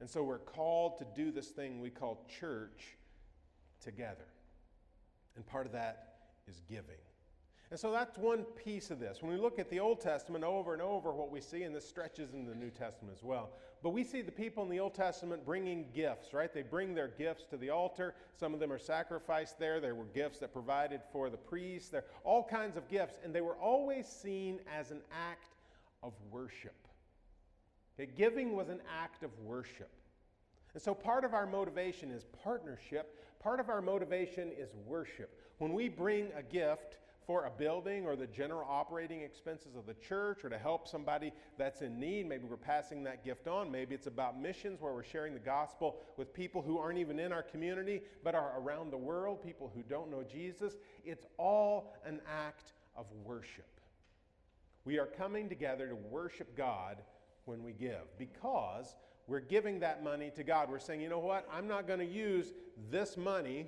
And 0.00 0.10
so 0.10 0.22
we're 0.24 0.38
called 0.38 0.98
to 0.98 1.06
do 1.14 1.30
this 1.30 1.48
thing 1.48 1.80
we 1.80 1.90
call 1.90 2.26
church 2.40 2.96
together. 3.80 4.26
And 5.36 5.46
part 5.46 5.66
of 5.66 5.72
that 5.72 6.14
is 6.48 6.60
giving. 6.68 6.98
And 7.72 7.80
so 7.80 7.90
that's 7.90 8.18
one 8.18 8.44
piece 8.44 8.90
of 8.90 9.00
this. 9.00 9.22
When 9.22 9.32
we 9.32 9.38
look 9.38 9.58
at 9.58 9.70
the 9.70 9.80
Old 9.80 9.98
Testament 9.98 10.44
over 10.44 10.74
and 10.74 10.82
over, 10.82 11.10
what 11.10 11.30
we 11.30 11.40
see, 11.40 11.62
and 11.62 11.74
this 11.74 11.88
stretches 11.88 12.34
into 12.34 12.50
the 12.50 12.54
New 12.54 12.68
Testament 12.68 13.16
as 13.16 13.22
well, 13.22 13.48
but 13.82 13.94
we 13.94 14.04
see 14.04 14.20
the 14.20 14.30
people 14.30 14.62
in 14.62 14.68
the 14.68 14.78
Old 14.78 14.92
Testament 14.92 15.46
bringing 15.46 15.86
gifts, 15.94 16.34
right? 16.34 16.52
They 16.52 16.60
bring 16.60 16.94
their 16.94 17.08
gifts 17.08 17.46
to 17.46 17.56
the 17.56 17.70
altar. 17.70 18.14
Some 18.38 18.52
of 18.52 18.60
them 18.60 18.70
are 18.70 18.78
sacrificed 18.78 19.58
there. 19.58 19.80
There 19.80 19.94
were 19.94 20.04
gifts 20.04 20.40
that 20.40 20.52
provided 20.52 21.00
for 21.12 21.30
the 21.30 21.38
priests. 21.38 21.88
There 21.88 22.04
all 22.24 22.44
kinds 22.44 22.76
of 22.76 22.86
gifts, 22.90 23.18
and 23.24 23.34
they 23.34 23.40
were 23.40 23.56
always 23.56 24.06
seen 24.06 24.60
as 24.78 24.90
an 24.90 25.00
act 25.10 25.54
of 26.02 26.12
worship. 26.30 26.76
Okay, 27.98 28.12
giving 28.14 28.54
was 28.54 28.68
an 28.68 28.82
act 29.00 29.22
of 29.22 29.30
worship. 29.38 29.88
And 30.74 30.82
so 30.82 30.92
part 30.92 31.24
of 31.24 31.32
our 31.32 31.46
motivation 31.46 32.10
is 32.10 32.26
partnership. 32.44 33.18
Part 33.42 33.60
of 33.60 33.70
our 33.70 33.80
motivation 33.80 34.52
is 34.58 34.68
worship. 34.84 35.40
When 35.56 35.72
we 35.72 35.88
bring 35.88 36.28
a 36.36 36.42
gift, 36.42 36.98
for 37.26 37.44
a 37.44 37.50
building 37.50 38.06
or 38.06 38.16
the 38.16 38.26
general 38.26 38.66
operating 38.68 39.22
expenses 39.22 39.76
of 39.76 39.86
the 39.86 39.94
church 39.94 40.44
or 40.44 40.48
to 40.48 40.58
help 40.58 40.88
somebody 40.88 41.32
that's 41.58 41.82
in 41.82 41.98
need. 41.98 42.28
Maybe 42.28 42.44
we're 42.44 42.56
passing 42.56 43.02
that 43.04 43.24
gift 43.24 43.48
on. 43.48 43.70
Maybe 43.70 43.94
it's 43.94 44.06
about 44.06 44.40
missions 44.40 44.80
where 44.80 44.92
we're 44.92 45.02
sharing 45.02 45.34
the 45.34 45.40
gospel 45.40 45.96
with 46.16 46.32
people 46.32 46.62
who 46.62 46.78
aren't 46.78 46.98
even 46.98 47.18
in 47.18 47.32
our 47.32 47.42
community 47.42 48.02
but 48.24 48.34
are 48.34 48.58
around 48.58 48.90
the 48.90 48.98
world, 48.98 49.42
people 49.42 49.70
who 49.74 49.82
don't 49.82 50.10
know 50.10 50.22
Jesus. 50.22 50.74
It's 51.04 51.26
all 51.38 51.94
an 52.04 52.20
act 52.28 52.72
of 52.96 53.06
worship. 53.24 53.80
We 54.84 54.98
are 54.98 55.06
coming 55.06 55.48
together 55.48 55.88
to 55.88 55.94
worship 55.94 56.56
God 56.56 56.98
when 57.44 57.62
we 57.62 57.72
give 57.72 58.16
because 58.18 58.96
we're 59.26 59.40
giving 59.40 59.80
that 59.80 60.02
money 60.02 60.30
to 60.34 60.42
God. 60.42 60.68
We're 60.68 60.78
saying, 60.78 61.00
you 61.00 61.08
know 61.08 61.20
what? 61.20 61.48
I'm 61.52 61.68
not 61.68 61.86
going 61.86 62.00
to 62.00 62.04
use 62.04 62.52
this 62.90 63.16
money 63.16 63.66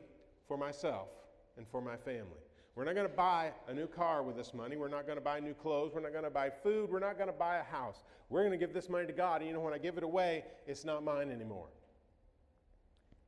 for 0.49 0.56
myself. 0.56 1.08
and 1.56 1.66
for 1.68 1.80
my 1.80 1.96
family. 1.96 2.44
We're 2.75 2.85
not 2.85 2.95
going 2.95 3.09
to 3.09 3.14
buy 3.14 3.52
a 3.69 3.75
new 3.75 3.87
car 3.87 4.23
with 4.23 4.37
this 4.37 4.52
money. 4.52 4.76
We're 4.76 4.88
not 4.88 5.07
going 5.07 5.16
to 5.16 5.25
buy 5.25 5.38
new 5.38 5.54
clothes. 5.54 5.93
We're 5.95 6.00
not 6.00 6.11
going 6.11 6.25
to 6.25 6.31
buy 6.31 6.50
food. 6.50 6.90
We're 6.90 6.99
not 6.99 7.16
going 7.16 7.28
to 7.28 7.33
buy 7.33 7.59
a 7.59 7.62
house. 7.62 8.02
We're 8.28 8.40
going 8.40 8.52
to 8.52 8.59
give 8.59 8.75
this 8.75 8.88
money 8.88 9.07
to 9.07 9.12
God. 9.12 9.40
And 9.40 9.49
you 9.49 9.54
know, 9.54 9.61
when 9.61 9.75
I 9.75 9.78
give 9.78 9.97
it 9.97 10.02
away, 10.02 10.45
it's 10.66 10.85
not 10.85 11.04
mine 11.04 11.31
anymore, 11.31 11.69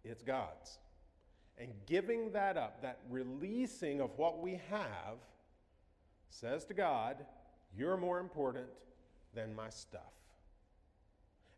it's 0.05 0.23
God's. 0.23 0.79
And 1.59 1.71
giving 1.87 2.33
that 2.33 2.59
up, 2.59 2.83
that 2.83 2.99
releasing 3.09 4.01
of 4.01 4.11
what 4.19 4.43
we 4.43 4.61
have, 4.69 5.17
says 6.29 6.65
to 6.67 6.75
God, 6.75 7.25
You're 7.75 7.97
more 7.97 8.19
important 8.19 8.67
than 9.33 9.55
my 9.55 9.71
stuff. 9.71 10.03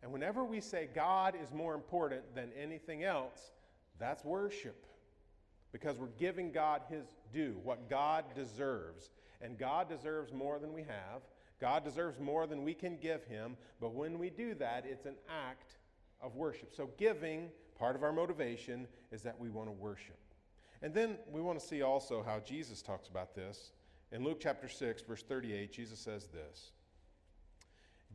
And 0.02 0.12
whenever 0.12 0.44
we 0.44 0.60
say 0.60 0.88
God 0.94 1.34
is 1.42 1.52
more 1.52 1.74
important 1.74 2.34
than 2.34 2.50
anything 2.60 3.02
else, 3.02 3.50
that's 3.98 4.24
worship. 4.24 4.86
Because 5.72 5.98
we're 5.98 6.06
giving 6.18 6.50
God 6.50 6.82
his 6.88 7.04
due, 7.32 7.56
what 7.62 7.90
God 7.90 8.24
deserves. 8.34 9.10
And 9.40 9.58
God 9.58 9.88
deserves 9.88 10.32
more 10.32 10.58
than 10.58 10.72
we 10.72 10.82
have. 10.82 11.22
God 11.60 11.84
deserves 11.84 12.18
more 12.18 12.46
than 12.46 12.64
we 12.64 12.74
can 12.74 12.96
give 12.96 13.24
him. 13.24 13.56
But 13.80 13.94
when 13.94 14.18
we 14.18 14.30
do 14.30 14.54
that, 14.54 14.84
it's 14.86 15.06
an 15.06 15.16
act 15.28 15.76
of 16.20 16.36
worship. 16.36 16.74
So, 16.74 16.90
giving, 16.96 17.50
part 17.78 17.96
of 17.96 18.02
our 18.02 18.12
motivation, 18.12 18.86
is 19.12 19.22
that 19.22 19.38
we 19.38 19.50
want 19.50 19.68
to 19.68 19.72
worship. 19.72 20.18
And 20.82 20.94
then 20.94 21.18
we 21.30 21.40
want 21.40 21.58
to 21.58 21.64
see 21.64 21.82
also 21.82 22.22
how 22.22 22.40
Jesus 22.40 22.82
talks 22.82 23.08
about 23.08 23.34
this. 23.34 23.72
In 24.12 24.24
Luke 24.24 24.38
chapter 24.40 24.68
6, 24.68 25.02
verse 25.02 25.22
38, 25.22 25.72
Jesus 25.72 25.98
says 25.98 26.28
this 26.28 26.70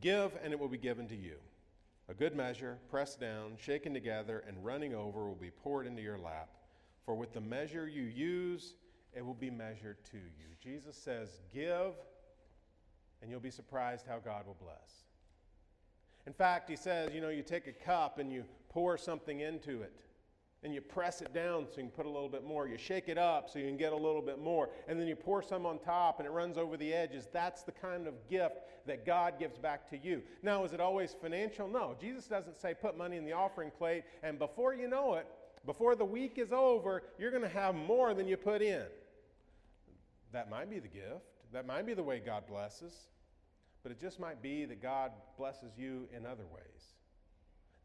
Give, 0.00 0.32
and 0.42 0.52
it 0.52 0.58
will 0.58 0.68
be 0.68 0.78
given 0.78 1.06
to 1.08 1.16
you. 1.16 1.36
A 2.08 2.14
good 2.14 2.36
measure, 2.36 2.78
pressed 2.90 3.20
down, 3.20 3.56
shaken 3.58 3.94
together, 3.94 4.44
and 4.46 4.62
running 4.64 4.94
over 4.94 5.26
will 5.26 5.34
be 5.34 5.50
poured 5.50 5.86
into 5.86 6.02
your 6.02 6.18
lap. 6.18 6.48
For 7.04 7.14
with 7.14 7.32
the 7.32 7.40
measure 7.40 7.86
you 7.86 8.02
use, 8.02 8.74
it 9.12 9.24
will 9.24 9.34
be 9.34 9.50
measured 9.50 9.98
to 10.10 10.16
you. 10.16 10.46
Jesus 10.62 10.96
says, 10.96 11.40
Give, 11.52 11.92
and 13.20 13.30
you'll 13.30 13.40
be 13.40 13.50
surprised 13.50 14.06
how 14.06 14.18
God 14.18 14.46
will 14.46 14.56
bless. 14.60 15.04
In 16.26 16.32
fact, 16.32 16.68
he 16.68 16.76
says, 16.76 17.10
you 17.14 17.20
know, 17.20 17.28
you 17.28 17.42
take 17.42 17.66
a 17.66 17.72
cup 17.72 18.18
and 18.18 18.32
you 18.32 18.44
pour 18.70 18.96
something 18.96 19.40
into 19.40 19.82
it 19.82 19.92
and 20.62 20.72
you 20.72 20.80
press 20.80 21.20
it 21.20 21.34
down 21.34 21.66
so 21.68 21.76
you 21.76 21.82
can 21.82 21.90
put 21.90 22.06
a 22.06 22.10
little 22.10 22.30
bit 22.30 22.42
more. 22.42 22.66
You 22.66 22.78
shake 22.78 23.08
it 23.08 23.18
up 23.18 23.50
so 23.50 23.58
you 23.58 23.66
can 23.66 23.76
get 23.76 23.92
a 23.92 23.96
little 23.96 24.22
bit 24.22 24.38
more. 24.38 24.70
And 24.88 24.98
then 24.98 25.06
you 25.06 25.14
pour 25.14 25.42
some 25.42 25.66
on 25.66 25.78
top 25.78 26.18
and 26.18 26.26
it 26.26 26.30
runs 26.30 26.56
over 26.56 26.78
the 26.78 26.92
edges. 26.92 27.28
That's 27.30 27.62
the 27.62 27.72
kind 27.72 28.06
of 28.06 28.14
gift 28.28 28.62
that 28.86 29.04
God 29.04 29.38
gives 29.38 29.58
back 29.58 29.88
to 29.90 29.98
you. 29.98 30.22
Now, 30.42 30.64
is 30.64 30.72
it 30.72 30.80
always 30.80 31.14
financial? 31.20 31.68
No. 31.68 31.94
Jesus 32.00 32.24
doesn't 32.24 32.56
say 32.56 32.72
put 32.72 32.96
money 32.96 33.18
in 33.18 33.26
the 33.26 33.32
offering 33.32 33.70
plate 33.70 34.04
and 34.22 34.38
before 34.38 34.74
you 34.74 34.88
know 34.88 35.14
it, 35.14 35.26
before 35.66 35.94
the 35.96 36.04
week 36.04 36.34
is 36.36 36.52
over, 36.52 37.02
you're 37.18 37.30
going 37.30 37.42
to 37.42 37.48
have 37.48 37.74
more 37.74 38.14
than 38.14 38.28
you 38.28 38.36
put 38.36 38.62
in. 38.62 38.84
That 40.32 40.50
might 40.50 40.68
be 40.68 40.78
the 40.78 40.88
gift. 40.88 41.24
That 41.52 41.66
might 41.66 41.86
be 41.86 41.94
the 41.94 42.02
way 42.02 42.20
God 42.24 42.46
blesses. 42.46 43.08
But 43.82 43.92
it 43.92 44.00
just 44.00 44.18
might 44.18 44.42
be 44.42 44.64
that 44.64 44.82
God 44.82 45.12
blesses 45.38 45.72
you 45.78 46.08
in 46.14 46.26
other 46.26 46.46
ways. 46.52 46.94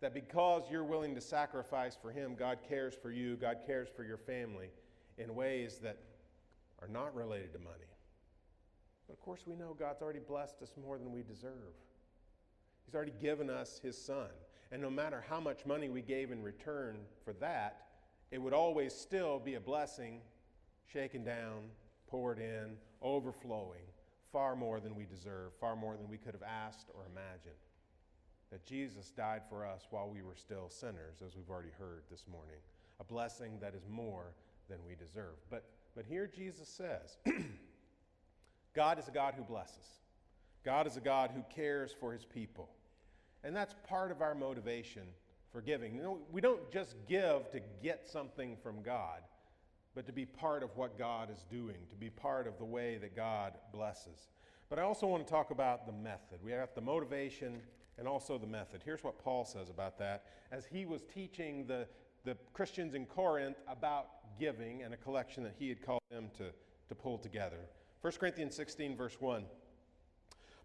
That 0.01 0.13
because 0.13 0.63
you're 0.71 0.83
willing 0.83 1.13
to 1.15 1.21
sacrifice 1.21 1.98
for 2.01 2.12
Him, 2.12 2.36
God 2.36 2.59
cares 2.67 2.95
for 3.01 3.12
you, 3.12 3.36
God 3.36 3.57
cares 3.65 3.89
for 3.95 4.03
your 4.03 4.17
family 4.17 4.69
in 5.17 5.36
ways 5.36 5.79
that 5.83 5.98
are 6.81 6.88
not 6.88 7.13
related 7.13 7.53
to 7.53 7.59
money. 7.59 7.89
But 9.07 9.13
of 9.13 9.21
course, 9.21 9.41
we 9.45 9.55
know 9.55 9.75
God's 9.77 10.01
already 10.01 10.19
blessed 10.19 10.62
us 10.62 10.74
more 10.81 10.98
than 10.98 11.12
we 11.12 11.21
deserve. 11.21 11.75
He's 12.86 12.95
already 12.95 13.13
given 13.21 13.50
us 13.50 13.79
His 13.83 13.98
Son. 13.98 14.29
And 14.71 14.81
no 14.81 14.89
matter 14.89 15.23
how 15.27 15.39
much 15.39 15.65
money 15.65 15.89
we 15.89 16.01
gave 16.01 16.31
in 16.31 16.43
return 16.43 16.97
for 17.23 17.33
that, 17.33 17.88
it 18.31 18.39
would 18.39 18.53
always 18.53 18.93
still 18.93 19.39
be 19.39 19.55
a 19.55 19.59
blessing 19.59 20.21
shaken 20.91 21.23
down, 21.23 21.69
poured 22.07 22.39
in, 22.39 22.77
overflowing, 23.01 23.85
far 24.31 24.55
more 24.55 24.79
than 24.79 24.95
we 24.95 25.05
deserve, 25.05 25.53
far 25.59 25.75
more 25.75 25.95
than 25.97 26.09
we 26.09 26.17
could 26.17 26.33
have 26.33 26.43
asked 26.43 26.88
or 26.93 27.01
imagined 27.11 27.55
that 28.51 28.65
Jesus 28.65 29.11
died 29.11 29.41
for 29.49 29.65
us 29.65 29.88
while 29.91 30.09
we 30.09 30.21
were 30.21 30.35
still 30.35 30.69
sinners, 30.69 31.21
as 31.25 31.35
we've 31.35 31.49
already 31.49 31.71
heard 31.77 32.03
this 32.09 32.25
morning. 32.27 32.57
A 32.99 33.03
blessing 33.03 33.59
that 33.61 33.75
is 33.75 33.88
more 33.88 34.33
than 34.69 34.79
we 34.85 34.95
deserve. 34.95 35.35
But, 35.49 35.65
but 35.95 36.05
here 36.05 36.27
Jesus 36.27 36.67
says 36.67 37.17
God 38.75 38.99
is 38.99 39.07
a 39.07 39.11
God 39.11 39.35
who 39.38 39.43
blesses, 39.43 39.85
God 40.65 40.88
is 40.88 40.97
a 40.97 41.01
God 41.01 41.31
who 41.33 41.43
cares 41.53 41.93
for 41.99 42.11
his 42.11 42.25
people. 42.25 42.69
And 43.43 43.55
that's 43.55 43.75
part 43.88 44.12
of 44.12 44.22
our 44.22 44.36
motivation 44.36 45.03
for 45.51 45.62
giving. 45.62 45.96
You 45.96 46.03
know, 46.03 46.17
we 46.31 46.41
don't 46.41 46.72
just 46.72 46.96
give 47.08 47.50
to 47.51 47.62
get 47.81 48.08
something 48.08 48.58
from 48.62 48.81
God, 48.81 49.22
but 49.96 50.05
to 50.05 50.12
be 50.12 50.25
part 50.25 50.63
of 50.63 50.75
what 50.75 50.98
God 50.98 51.29
is 51.31 51.46
doing, 51.50 51.77
to 51.89 51.96
be 51.96 52.10
part 52.10 52.48
of 52.48 52.58
the 52.58 52.65
way 52.65 52.98
that 52.98 53.15
God 53.15 53.53
blesses. 53.72 54.29
But 54.69 54.77
I 54.77 54.84
also 54.84 55.08
want 55.08 55.25
to 55.25 55.31
talk 55.31 55.51
about 55.51 55.86
the 55.86 55.93
method. 55.93 56.39
We 56.43 56.51
have 56.51 56.69
the 56.75 56.81
motivation 56.81 57.62
and 57.98 58.08
also 58.08 58.38
the 58.38 58.48
method. 58.48 58.81
Here's 58.86 59.03
what 59.03 59.17
Paul 59.24 59.46
says 59.46 59.69
about 59.69 59.98
that 60.00 60.25
as 60.51 60.65
he 60.65 60.86
was 60.86 61.01
teaching 61.13 61.65
the, 61.65 61.88
the 62.24 62.38
Christians 62.53 62.93
in 62.93 63.05
Corinth 63.05 63.58
about 63.67 64.08
giving 64.39 64.84
and 64.84 64.93
a 64.93 64.98
collection 64.98 65.43
that 65.43 65.55
he 65.58 65.69
had 65.69 65.81
called 65.81 66.01
them 66.12 66.29
to, 66.38 66.46
to 66.88 66.96
pull 66.96 67.17
together. 67.17 67.60
1 68.01 68.13
Corinthians 68.13 68.55
16, 68.55 68.96
verse 68.96 69.19
1. 69.19 69.43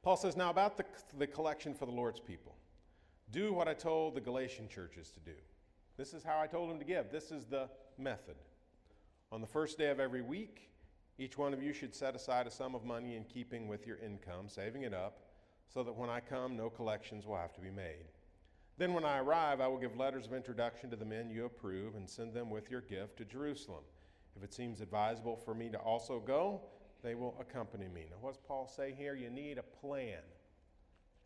Paul 0.02 0.16
says, 0.16 0.36
Now 0.36 0.50
about 0.50 0.76
the, 0.76 0.84
the 1.18 1.26
collection 1.26 1.74
for 1.74 1.86
the 1.86 1.92
Lord's 1.92 2.20
people, 2.20 2.54
do 3.34 3.52
what 3.52 3.66
I 3.66 3.74
told 3.74 4.14
the 4.14 4.20
Galatian 4.20 4.68
churches 4.68 5.10
to 5.10 5.20
do. 5.20 5.36
This 5.96 6.14
is 6.14 6.22
how 6.22 6.38
I 6.40 6.46
told 6.46 6.70
them 6.70 6.78
to 6.78 6.84
give. 6.84 7.10
This 7.10 7.32
is 7.32 7.44
the 7.46 7.68
method. 7.98 8.36
On 9.32 9.40
the 9.40 9.46
first 9.46 9.76
day 9.76 9.90
of 9.90 9.98
every 9.98 10.22
week, 10.22 10.70
each 11.18 11.36
one 11.36 11.52
of 11.52 11.60
you 11.60 11.72
should 11.72 11.96
set 11.96 12.14
aside 12.14 12.46
a 12.46 12.50
sum 12.50 12.76
of 12.76 12.84
money 12.84 13.16
in 13.16 13.24
keeping 13.24 13.66
with 13.66 13.88
your 13.88 13.98
income, 13.98 14.48
saving 14.48 14.82
it 14.82 14.94
up 14.94 15.18
so 15.68 15.82
that 15.82 15.96
when 15.96 16.08
I 16.08 16.20
come, 16.20 16.56
no 16.56 16.70
collections 16.70 17.26
will 17.26 17.36
have 17.36 17.52
to 17.54 17.60
be 17.60 17.70
made. 17.70 18.06
Then, 18.78 18.92
when 18.92 19.04
I 19.04 19.18
arrive, 19.18 19.60
I 19.60 19.66
will 19.66 19.78
give 19.78 19.96
letters 19.96 20.26
of 20.26 20.32
introduction 20.32 20.90
to 20.90 20.96
the 20.96 21.04
men 21.04 21.30
you 21.30 21.44
approve 21.44 21.96
and 21.96 22.08
send 22.08 22.34
them 22.34 22.50
with 22.50 22.70
your 22.70 22.80
gift 22.82 23.16
to 23.18 23.24
Jerusalem. 23.24 23.82
If 24.36 24.44
it 24.44 24.54
seems 24.54 24.80
advisable 24.80 25.36
for 25.36 25.54
me 25.54 25.68
to 25.70 25.78
also 25.78 26.20
go, 26.20 26.60
they 27.02 27.14
will 27.14 27.36
accompany 27.40 27.88
me. 27.88 28.06
Now, 28.10 28.16
what 28.20 28.34
does 28.34 28.42
Paul 28.46 28.68
say 28.68 28.94
here? 28.96 29.14
You 29.14 29.30
need 29.30 29.58
a 29.58 29.62
plan, 29.62 30.22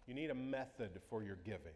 you 0.07 0.15
need 0.15 0.31
a 0.31 0.35
method 0.35 1.01
for 1.11 1.23
your 1.23 1.37
giving. 1.45 1.75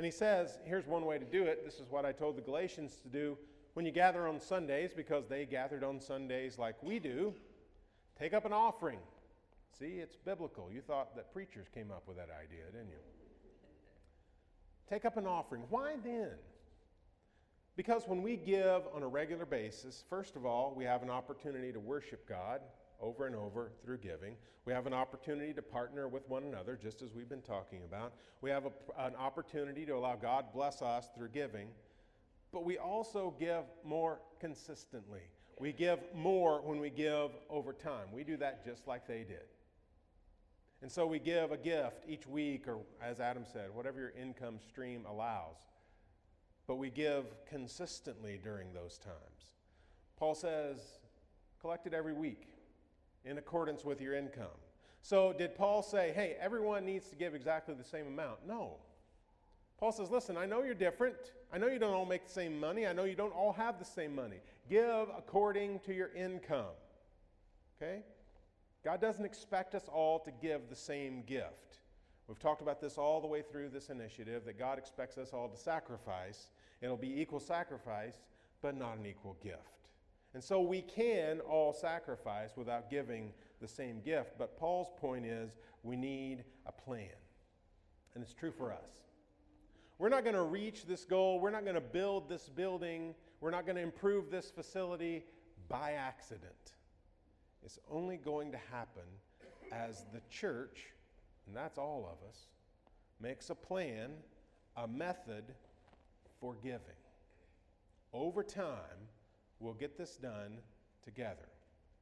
And 0.00 0.04
he 0.06 0.10
says, 0.10 0.58
here's 0.64 0.86
one 0.86 1.04
way 1.04 1.18
to 1.18 1.26
do 1.26 1.44
it. 1.44 1.62
This 1.62 1.74
is 1.74 1.90
what 1.90 2.06
I 2.06 2.12
told 2.12 2.38
the 2.38 2.40
Galatians 2.40 2.96
to 3.02 3.08
do 3.10 3.36
when 3.74 3.84
you 3.84 3.92
gather 3.92 4.26
on 4.26 4.40
Sundays, 4.40 4.92
because 4.96 5.26
they 5.28 5.44
gathered 5.44 5.84
on 5.84 6.00
Sundays 6.00 6.58
like 6.58 6.82
we 6.82 6.98
do. 6.98 7.34
Take 8.18 8.32
up 8.32 8.46
an 8.46 8.52
offering 8.54 8.98
See, 9.80 9.98
it's 9.98 10.16
biblical. 10.16 10.70
You 10.70 10.82
thought 10.82 11.16
that 11.16 11.32
preachers 11.32 11.66
came 11.72 11.90
up 11.90 12.02
with 12.06 12.16
that 12.16 12.28
idea, 12.30 12.64
didn't 12.72 12.90
you? 12.90 12.98
Take 14.88 15.04
up 15.04 15.16
an 15.16 15.26
offering. 15.26 15.62
Why 15.70 15.94
then? 16.04 16.32
Because 17.76 18.06
when 18.06 18.22
we 18.22 18.36
give 18.36 18.82
on 18.94 19.02
a 19.02 19.08
regular 19.08 19.46
basis, 19.46 20.04
first 20.10 20.36
of 20.36 20.44
all, 20.44 20.74
we 20.76 20.84
have 20.84 21.02
an 21.02 21.08
opportunity 21.08 21.72
to 21.72 21.80
worship 21.80 22.28
God 22.28 22.60
over 23.00 23.26
and 23.26 23.34
over 23.34 23.72
through 23.82 23.98
giving. 23.98 24.36
We 24.66 24.72
have 24.72 24.86
an 24.86 24.94
opportunity 24.94 25.52
to 25.54 25.62
partner 25.62 26.08
with 26.08 26.28
one 26.28 26.44
another, 26.44 26.78
just 26.80 27.02
as 27.02 27.14
we've 27.14 27.28
been 27.28 27.42
talking 27.42 27.82
about. 27.84 28.12
We 28.40 28.50
have 28.50 28.66
a, 28.66 29.04
an 29.04 29.16
opportunity 29.16 29.86
to 29.86 29.96
allow 29.96 30.16
God 30.16 30.46
bless 30.52 30.82
us 30.82 31.08
through 31.16 31.30
giving. 31.30 31.68
But 32.52 32.64
we 32.64 32.78
also 32.78 33.34
give 33.38 33.64
more 33.84 34.20
consistently. 34.38 35.22
We 35.58 35.72
give 35.72 35.98
more 36.14 36.60
when 36.62 36.80
we 36.80 36.90
give 36.90 37.30
over 37.48 37.72
time. 37.72 38.08
We 38.12 38.24
do 38.24 38.36
that 38.38 38.64
just 38.64 38.86
like 38.86 39.06
they 39.06 39.24
did. 39.24 39.44
And 40.82 40.90
so 40.90 41.06
we 41.06 41.18
give 41.18 41.52
a 41.52 41.58
gift 41.58 42.04
each 42.08 42.26
week, 42.26 42.66
or 42.66 42.78
as 43.02 43.20
Adam 43.20 43.44
said, 43.50 43.74
whatever 43.74 44.00
your 44.00 44.12
income 44.20 44.58
stream 44.68 45.04
allows. 45.06 45.56
But 46.66 46.76
we 46.76 46.90
give 46.90 47.24
consistently 47.48 48.40
during 48.42 48.72
those 48.72 48.98
times. 48.98 49.52
Paul 50.18 50.34
says, 50.34 50.78
collect 51.60 51.86
it 51.86 51.94
every 51.94 52.14
week 52.14 52.46
in 53.24 53.38
accordance 53.38 53.84
with 53.84 54.00
your 54.00 54.14
income. 54.14 54.46
So, 55.02 55.32
did 55.32 55.54
Paul 55.54 55.82
say, 55.82 56.12
hey, 56.14 56.36
everyone 56.40 56.84
needs 56.84 57.08
to 57.08 57.16
give 57.16 57.34
exactly 57.34 57.74
the 57.74 57.84
same 57.84 58.06
amount? 58.06 58.46
No. 58.46 58.76
Paul 59.78 59.92
says, 59.92 60.10
listen, 60.10 60.36
I 60.36 60.44
know 60.44 60.62
you're 60.62 60.74
different. 60.74 61.16
I 61.50 61.56
know 61.56 61.68
you 61.68 61.78
don't 61.78 61.94
all 61.94 62.04
make 62.04 62.26
the 62.26 62.32
same 62.32 62.60
money. 62.60 62.86
I 62.86 62.92
know 62.92 63.04
you 63.04 63.14
don't 63.14 63.32
all 63.32 63.52
have 63.54 63.78
the 63.78 63.84
same 63.84 64.14
money. 64.14 64.36
Give 64.68 65.08
according 65.16 65.80
to 65.80 65.94
your 65.94 66.10
income. 66.14 66.74
Okay? 67.80 68.02
God 68.84 69.00
doesn't 69.00 69.24
expect 69.24 69.74
us 69.74 69.88
all 69.90 70.18
to 70.20 70.30
give 70.30 70.68
the 70.68 70.76
same 70.76 71.22
gift. 71.22 71.78
We've 72.28 72.38
talked 72.38 72.62
about 72.62 72.80
this 72.80 72.98
all 72.98 73.20
the 73.20 73.26
way 73.26 73.42
through 73.42 73.70
this 73.70 73.88
initiative 73.88 74.44
that 74.44 74.58
God 74.58 74.78
expects 74.78 75.18
us 75.18 75.30
all 75.32 75.48
to 75.48 75.56
sacrifice. 75.56 76.50
It'll 76.82 76.96
be 76.96 77.20
equal 77.20 77.40
sacrifice, 77.40 78.14
but 78.62 78.76
not 78.76 78.98
an 78.98 79.06
equal 79.06 79.36
gift. 79.42 79.79
And 80.34 80.42
so 80.42 80.60
we 80.60 80.82
can 80.82 81.40
all 81.40 81.72
sacrifice 81.72 82.56
without 82.56 82.88
giving 82.90 83.32
the 83.60 83.66
same 83.66 84.00
gift. 84.00 84.38
But 84.38 84.56
Paul's 84.56 84.90
point 84.96 85.26
is 85.26 85.50
we 85.82 85.96
need 85.96 86.44
a 86.66 86.72
plan. 86.72 87.08
And 88.14 88.22
it's 88.22 88.34
true 88.34 88.52
for 88.52 88.72
us. 88.72 88.90
We're 89.98 90.08
not 90.08 90.24
going 90.24 90.36
to 90.36 90.42
reach 90.42 90.86
this 90.86 91.04
goal. 91.04 91.40
We're 91.40 91.50
not 91.50 91.64
going 91.64 91.74
to 91.74 91.80
build 91.80 92.28
this 92.28 92.48
building. 92.48 93.14
We're 93.40 93.50
not 93.50 93.66
going 93.66 93.76
to 93.76 93.82
improve 93.82 94.30
this 94.30 94.50
facility 94.50 95.24
by 95.68 95.92
accident. 95.92 96.74
It's 97.62 97.78
only 97.90 98.16
going 98.16 98.52
to 98.52 98.58
happen 98.72 99.02
as 99.72 100.04
the 100.12 100.20
church, 100.30 100.86
and 101.46 101.54
that's 101.54 101.78
all 101.78 102.08
of 102.10 102.28
us, 102.28 102.46
makes 103.20 103.50
a 103.50 103.54
plan, 103.54 104.12
a 104.76 104.88
method 104.88 105.44
for 106.40 106.54
giving. 106.62 106.80
Over 108.12 108.42
time, 108.42 109.08
we'll 109.60 109.74
get 109.74 109.96
this 109.96 110.16
done 110.16 110.58
together. 111.04 111.48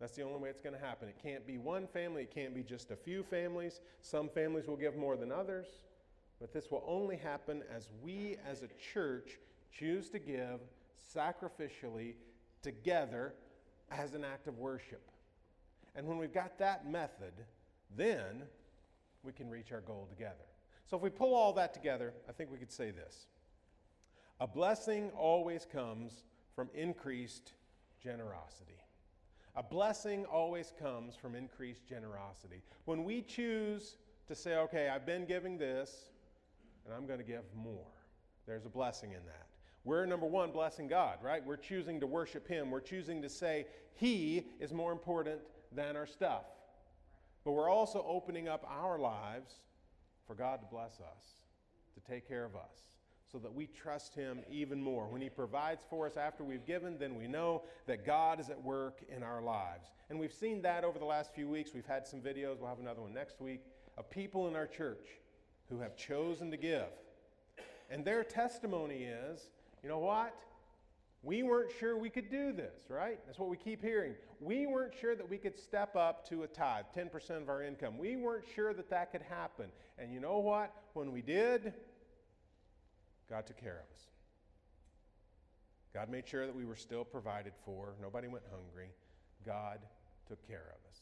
That's 0.01 0.15
the 0.15 0.23
only 0.23 0.39
way 0.39 0.49
it's 0.49 0.61
going 0.61 0.79
to 0.79 0.81
happen. 0.81 1.09
It 1.09 1.19
can't 1.21 1.47
be 1.47 1.59
one 1.59 1.87
family, 1.89 2.23
it 2.23 2.31
can't 2.33 2.55
be 2.55 2.63
just 2.63 2.91
a 2.91 2.97
few 2.97 3.25
families. 3.25 3.81
Some 4.01 4.29
families 4.29 4.67
will 4.67 4.77
give 4.77 4.97
more 4.97 5.17
than 5.17 5.33
others, 5.33 5.67
but 6.41 6.53
this 6.53 6.71
will 6.71 6.85
only 6.87 7.17
happen 7.17 7.63
as 7.75 7.89
we 8.03 8.37
as 8.49 8.63
a 8.63 8.69
church 8.93 9.39
choose 9.73 10.09
to 10.11 10.19
give 10.19 10.61
sacrificially 11.15 12.15
together 12.63 13.35
as 13.91 14.15
an 14.15 14.25
act 14.25 14.47
of 14.47 14.59
worship. 14.59 15.03
And 15.97 16.07
when 16.07 16.19
we've 16.19 16.33
got 16.33 16.59
that 16.59 16.89
method, 16.89 17.33
then 17.97 18.43
we 19.25 19.33
can 19.33 19.51
reach 19.51 19.73
our 19.73 19.81
goal 19.81 20.07
together. 20.09 20.35
So 20.87 20.97
if 20.97 21.03
we 21.03 21.11
pull 21.11 21.35
all 21.35 21.53
that 21.55 21.75
together, 21.75 22.15
I 22.29 22.33
think 22.33 22.51
we 22.51 22.59
could 22.59 22.73
say 22.73 22.93
this 22.93 23.27
A 24.41 24.47
blessing 24.47 25.11
always 25.17 25.67
comes 25.71 26.23
from 26.59 26.69
increased 26.75 27.53
generosity. 28.03 28.83
A 29.55 29.63
blessing 29.63 30.25
always 30.25 30.73
comes 30.77 31.15
from 31.15 31.37
increased 31.37 31.87
generosity. 31.87 32.65
When 32.85 33.05
we 33.05 33.23
choose 33.23 33.95
to 34.27 34.35
say, 34.35 34.57
okay, 34.57 34.89
I've 34.89 35.07
been 35.07 35.25
giving 35.25 35.57
this, 35.57 36.11
and 36.85 36.93
I'm 36.93 37.07
going 37.07 37.21
to 37.21 37.25
give 37.25 37.45
more, 37.55 37.87
there's 38.45 38.67
a 38.67 38.69
blessing 38.69 39.13
in 39.13 39.25
that. 39.27 39.47
We're 39.85 40.05
number 40.05 40.27
one, 40.27 40.51
blessing 40.51 40.89
God, 40.89 41.19
right? 41.23 41.47
We're 41.47 41.57
choosing 41.57 42.01
to 42.01 42.09
worship 42.09 42.49
Him. 42.49 42.73
We're 42.73 42.81
choosing 42.81 43.23
to 43.23 43.29
say 43.29 43.67
He 43.95 44.49
is 44.59 44.73
more 44.73 44.91
important 44.91 45.39
than 45.71 45.95
our 45.95 46.07
stuff. 46.07 46.43
But 47.45 47.53
we're 47.53 47.71
also 47.71 48.05
opening 48.05 48.49
up 48.49 48.67
our 48.69 48.99
lives 48.99 49.53
for 50.27 50.35
God 50.35 50.61
to 50.63 50.67
bless 50.67 50.95
us, 50.95 51.25
to 51.95 52.13
take 52.13 52.27
care 52.27 52.45
of 52.45 52.57
us, 52.57 52.98
so 53.31 53.39
that 53.39 53.53
we 53.53 53.67
trust 53.67 54.15
Him 54.15 54.41
even 54.51 54.83
more. 54.83 55.07
When 55.07 55.21
He 55.21 55.29
provides 55.29 55.83
for 55.89 56.07
us 56.07 56.17
after 56.17 56.45
we've 56.45 56.67
given, 56.67 56.99
then 56.99 57.17
we 57.17 57.27
know 57.27 57.63
that 57.87 58.05
God 58.07 58.41
is 58.41 58.51
at 58.51 58.63
work 58.63 59.01
in 59.15 59.23
our 59.23 59.43
lives. 59.43 59.89
And 60.11 60.19
we've 60.19 60.33
seen 60.33 60.63
that 60.63 60.85
over 60.85 60.99
the 60.99 61.05
last 61.05 61.35
few 61.35 61.49
weeks. 61.49 61.73
We've 61.75 61.87
had 61.87 62.07
some 62.07 62.21
videos, 62.21 62.59
we'll 62.59 62.69
have 62.69 62.81
another 62.81 63.03
one 63.03 63.13
next 63.13 63.41
week, 63.41 63.61
of 63.97 64.09
people 64.11 64.49
in 64.49 64.57
our 64.57 64.67
church 64.67 65.07
who 65.69 65.81
have 65.81 65.97
chosen 65.97 66.51
to 66.51 66.57
give. 66.57 66.89
And 67.91 68.05
their 68.05 68.25
testimony 68.25 69.05
is 69.05 69.51
you 69.83 69.89
know 69.89 69.99
what? 69.99 70.35
We 71.23 71.43
weren't 71.43 71.71
sure 71.79 71.97
we 71.97 72.11
could 72.11 72.31
do 72.31 72.53
this, 72.53 72.85
right? 72.89 73.19
That's 73.27 73.39
what 73.39 73.49
we 73.49 73.57
keep 73.57 73.83
hearing. 73.83 74.15
We 74.41 74.67
weren't 74.67 74.95
sure 75.01 75.17
that 75.17 75.29
we 75.29 75.37
could 75.37 75.59
step 75.59 75.97
up 75.97 76.29
to 76.29 76.45
a 76.45 76.47
tithe, 76.47 76.85
10% 76.97 77.43
of 77.43 77.49
our 77.49 77.63
income. 77.63 77.99
We 77.99 78.17
weren't 78.17 78.45
sure 78.55 78.73
that 78.73 78.89
that 78.91 79.11
could 79.13 79.23
happen. 79.23 79.67
And 79.99 80.13
you 80.13 80.21
know 80.21 80.39
what? 80.39 80.73
When 80.95 81.11
we 81.11 81.23
did, 81.23 81.75
God 83.31 83.47
took 83.47 83.61
care 83.61 83.83
of 83.85 83.95
us. 83.95 84.07
God 85.95 86.09
made 86.09 86.29
sure 86.29 86.47
that 86.47 86.55
we 86.55 86.65
were 86.65 86.77
still 86.77 87.05
provided 87.05 87.53
for. 87.65 87.95
Nobody 88.01 88.29
went 88.29 88.45
hungry. 88.51 88.91
God 89.45 89.79
took 90.27 90.47
care 90.47 90.73
of 90.75 90.91
us. 90.91 90.99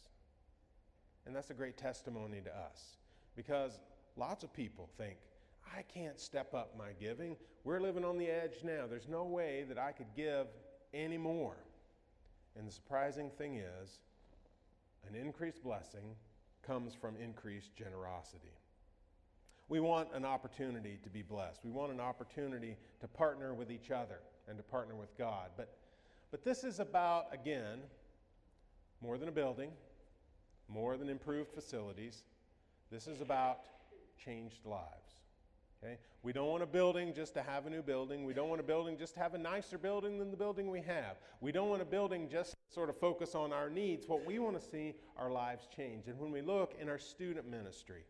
And 1.26 1.34
that's 1.34 1.50
a 1.50 1.54
great 1.54 1.76
testimony 1.76 2.40
to 2.42 2.50
us 2.50 2.96
because 3.34 3.80
lots 4.16 4.44
of 4.44 4.52
people 4.52 4.88
think, 4.96 5.16
I 5.76 5.82
can't 5.82 6.20
step 6.20 6.54
up 6.54 6.74
my 6.78 6.92
giving. 7.00 7.36
We're 7.64 7.80
living 7.80 8.04
on 8.04 8.18
the 8.18 8.28
edge 8.28 8.62
now. 8.62 8.86
There's 8.88 9.08
no 9.08 9.24
way 9.24 9.64
that 9.68 9.78
I 9.78 9.90
could 9.90 10.06
give 10.14 10.46
any 10.94 11.18
more. 11.18 11.56
And 12.56 12.66
the 12.66 12.72
surprising 12.72 13.30
thing 13.36 13.56
is, 13.56 13.98
an 15.08 15.14
increased 15.14 15.62
blessing 15.62 16.14
comes 16.66 16.94
from 16.94 17.16
increased 17.16 17.74
generosity. 17.76 18.54
We 19.68 19.80
want 19.80 20.08
an 20.14 20.24
opportunity 20.24 20.98
to 21.02 21.10
be 21.10 21.22
blessed. 21.22 21.64
We 21.64 21.70
want 21.70 21.92
an 21.92 22.00
opportunity 22.00 22.76
to 23.00 23.08
partner 23.08 23.52
with 23.52 23.70
each 23.70 23.90
other 23.90 24.20
and 24.48 24.56
to 24.56 24.62
partner 24.62 24.94
with 24.94 25.16
God. 25.18 25.50
But, 25.56 25.76
but 26.30 26.44
this 26.44 26.62
is 26.62 26.78
about, 26.78 27.26
again, 27.32 27.80
more 29.00 29.18
than 29.18 29.28
a 29.28 29.32
building, 29.32 29.70
more 30.68 30.96
than 30.96 31.08
improved 31.08 31.50
facilities. 31.52 32.22
This 32.90 33.08
is 33.08 33.20
about 33.20 33.58
changed 34.24 34.64
lives. 34.64 34.86
Okay? 35.82 35.98
We 36.22 36.32
don't 36.32 36.48
want 36.48 36.62
a 36.62 36.66
building 36.66 37.12
just 37.12 37.34
to 37.34 37.42
have 37.42 37.66
a 37.66 37.70
new 37.70 37.82
building. 37.82 38.24
We 38.24 38.34
don't 38.34 38.48
want 38.48 38.60
a 38.60 38.64
building 38.64 38.96
just 38.96 39.14
to 39.14 39.20
have 39.20 39.34
a 39.34 39.38
nicer 39.38 39.78
building 39.78 40.18
than 40.18 40.30
the 40.30 40.36
building 40.36 40.70
we 40.70 40.80
have. 40.82 41.16
We 41.40 41.50
don't 41.50 41.68
want 41.68 41.82
a 41.82 41.86
building 41.86 42.28
just 42.28 42.54
sort 42.72 42.88
of 42.88 42.96
focus 42.98 43.34
on 43.34 43.52
our 43.52 43.68
needs. 43.68 44.06
What 44.06 44.24
we 44.24 44.38
want 44.38 44.60
to 44.60 44.64
see 44.64 44.94
our 45.16 45.30
lives 45.30 45.68
change. 45.74 46.06
And 46.06 46.18
when 46.18 46.30
we 46.30 46.40
look 46.40 46.74
in 46.80 46.88
our 46.88 46.98
student 46.98 47.50
ministry 47.50 48.04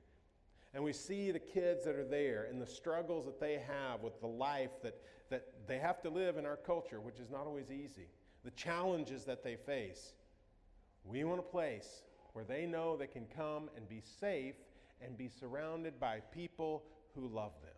and 0.76 0.84
we 0.84 0.92
see 0.92 1.30
the 1.30 1.38
kids 1.38 1.86
that 1.86 1.96
are 1.96 2.04
there 2.04 2.48
and 2.50 2.60
the 2.60 2.66
struggles 2.66 3.24
that 3.24 3.40
they 3.40 3.54
have 3.66 4.02
with 4.02 4.20
the 4.20 4.26
life 4.26 4.82
that, 4.82 5.00
that 5.30 5.46
they 5.66 5.78
have 5.78 6.02
to 6.02 6.10
live 6.10 6.36
in 6.36 6.44
our 6.44 6.58
culture, 6.58 7.00
which 7.00 7.18
is 7.18 7.30
not 7.30 7.46
always 7.46 7.70
easy, 7.70 8.08
the 8.44 8.50
challenges 8.50 9.24
that 9.24 9.42
they 9.42 9.56
face, 9.56 10.12
we 11.02 11.24
want 11.24 11.40
a 11.40 11.42
place 11.42 12.02
where 12.34 12.44
they 12.44 12.66
know 12.66 12.94
they 12.94 13.06
can 13.06 13.24
come 13.34 13.70
and 13.74 13.88
be 13.88 14.02
safe 14.20 14.56
and 15.00 15.16
be 15.16 15.30
surrounded 15.30 15.98
by 15.98 16.20
people 16.30 16.82
who 17.14 17.26
love 17.26 17.52
them. 17.62 17.72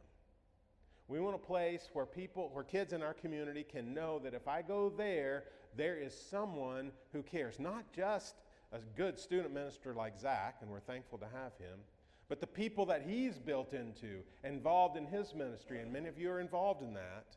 We 1.07 1.21
want 1.21 1.37
a 1.37 1.47
place 1.47 1.91
where 1.93 2.05
people, 2.05 2.51
where 2.53 2.65
kids 2.65 2.93
in 2.93 3.01
our 3.01 3.15
community 3.15 3.63
can 3.63 3.95
know 3.95 4.19
that 4.25 4.35
if 4.35 4.49
I 4.49 4.61
go 4.61 4.89
there, 4.89 5.45
there 5.77 5.97
is 5.97 6.13
someone 6.13 6.91
who 7.13 7.23
cares. 7.23 7.61
Not 7.61 7.93
just 7.93 8.35
a 8.73 8.81
good 8.97 9.21
student 9.21 9.55
minister 9.55 9.95
like 9.95 10.19
Zach, 10.19 10.57
and 10.63 10.69
we're 10.69 10.81
thankful 10.81 11.19
to 11.19 11.27
have 11.27 11.57
him, 11.59 11.79
but 12.29 12.41
the 12.41 12.47
people 12.47 12.87
that 12.87 13.03
he's 13.07 13.39
built 13.39 13.73
into, 13.73 14.21
involved 14.45 14.97
in 14.97 15.07
his 15.07 15.35
ministry, 15.35 15.81
and 15.81 15.93
many 15.93 16.09
of 16.09 16.19
you 16.19 16.31
are 16.31 16.41
involved 16.41 16.83
in 16.83 16.93
that, 16.95 17.37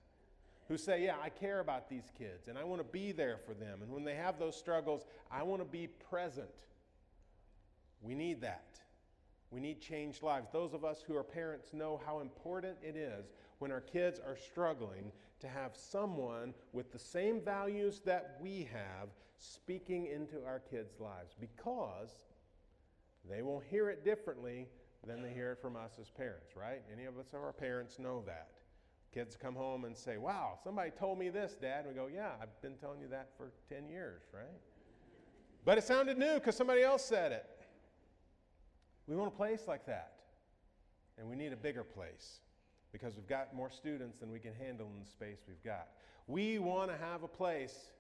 who 0.67 0.77
say, 0.77 1.04
Yeah, 1.04 1.15
I 1.21 1.30
care 1.30 1.60
about 1.60 1.89
these 1.89 2.12
kids, 2.17 2.47
and 2.47 2.58
I 2.58 2.63
want 2.63 2.82
to 2.82 2.88
be 2.91 3.12
there 3.12 3.38
for 3.45 3.54
them. 3.54 3.82
And 3.82 3.91
when 3.91 4.04
they 4.04 4.15
have 4.15 4.38
those 4.38 4.56
struggles, 4.56 5.06
I 5.32 5.43
want 5.43 5.62
to 5.62 5.67
be 5.67 5.88
present. 5.88 6.49
We 8.01 8.15
need 8.15 8.41
that. 8.41 8.80
We 9.49 9.60
need 9.60 9.82
changed 9.82 10.23
lives. 10.23 10.47
Those 10.51 10.73
of 10.73 10.86
us 10.86 11.04
who 11.06 11.15
are 11.15 11.23
parents 11.23 11.73
know 11.73 12.01
how 12.06 12.19
important 12.19 12.77
it 12.82 12.95
is 12.95 13.34
when 13.60 13.71
our 13.71 13.82
kids 13.82 14.19
are 14.25 14.38
struggling 14.38 15.12
to 15.41 15.47
have 15.47 15.71
someone 15.75 16.54
with 16.71 16.91
the 16.91 16.99
same 16.99 17.41
values 17.41 18.01
that 18.06 18.38
we 18.41 18.69
have 18.71 19.10
speaking 19.38 20.06
into 20.06 20.43
our 20.45 20.60
kids' 20.60 20.99
lives 20.99 21.36
because 21.39 22.12
they 23.30 23.41
will 23.41 23.60
hear 23.60 23.89
it 23.89 24.06
differently 24.06 24.67
than 25.06 25.22
they 25.22 25.34
hear 25.34 25.52
it 25.54 25.62
from 25.62 25.76
us 25.76 25.92
as 26.00 26.10
parents, 26.10 26.56
right? 26.56 26.82
Any 26.92 27.06
of 27.06 27.18
us, 27.18 27.28
our 27.34 27.54
parents, 27.54 27.98
know 28.00 28.24
that. 28.26 28.50
Kids 29.14 29.36
come 29.36 29.56
home 29.56 29.84
and 29.84 29.98
say, 29.98 30.18
Wow, 30.18 30.60
somebody 30.64 30.92
told 30.92 31.20
me 31.20 31.30
this, 31.30 31.58
Dad. 31.62 31.86
And 31.86 31.90
we 31.90 31.94
go, 31.96 32.08
Yeah, 32.08 32.30
I've 32.42 32.62
been 32.62 32.76
telling 32.76 33.02
you 33.02 33.08
that 33.10 33.30
for 33.36 33.52
10 33.70 33.90
years, 33.90 34.22
right? 34.34 34.44
But 35.66 35.78
it 35.78 35.84
sounded 35.84 36.18
new 36.18 36.36
because 36.36 36.56
somebody 36.56 36.82
else 36.82 37.04
said 37.04 37.32
it. 37.32 37.46
We 39.08 39.16
want 39.16 39.34
a 39.34 39.36
place 39.36 39.64
like 39.68 39.86
that. 39.88 40.14
And 41.18 41.30
we 41.30 41.36
need 41.36 41.52
a 41.52 41.58
bigger 41.58 41.84
place 41.84 42.40
because 42.92 43.16
we've 43.16 43.28
got 43.28 43.54
more 43.54 43.70
students 43.70 44.20
than 44.20 44.32
we 44.32 44.40
can 44.40 44.54
handle 44.56 44.88
in 44.94 45.04
the 45.04 45.10
space 45.10 45.40
we've 45.48 45.64
got. 45.64 45.90
We 46.28 46.60
want 46.60 46.90
to 46.90 46.98
have 46.98 47.24
a 47.24 47.28
place 47.28 47.92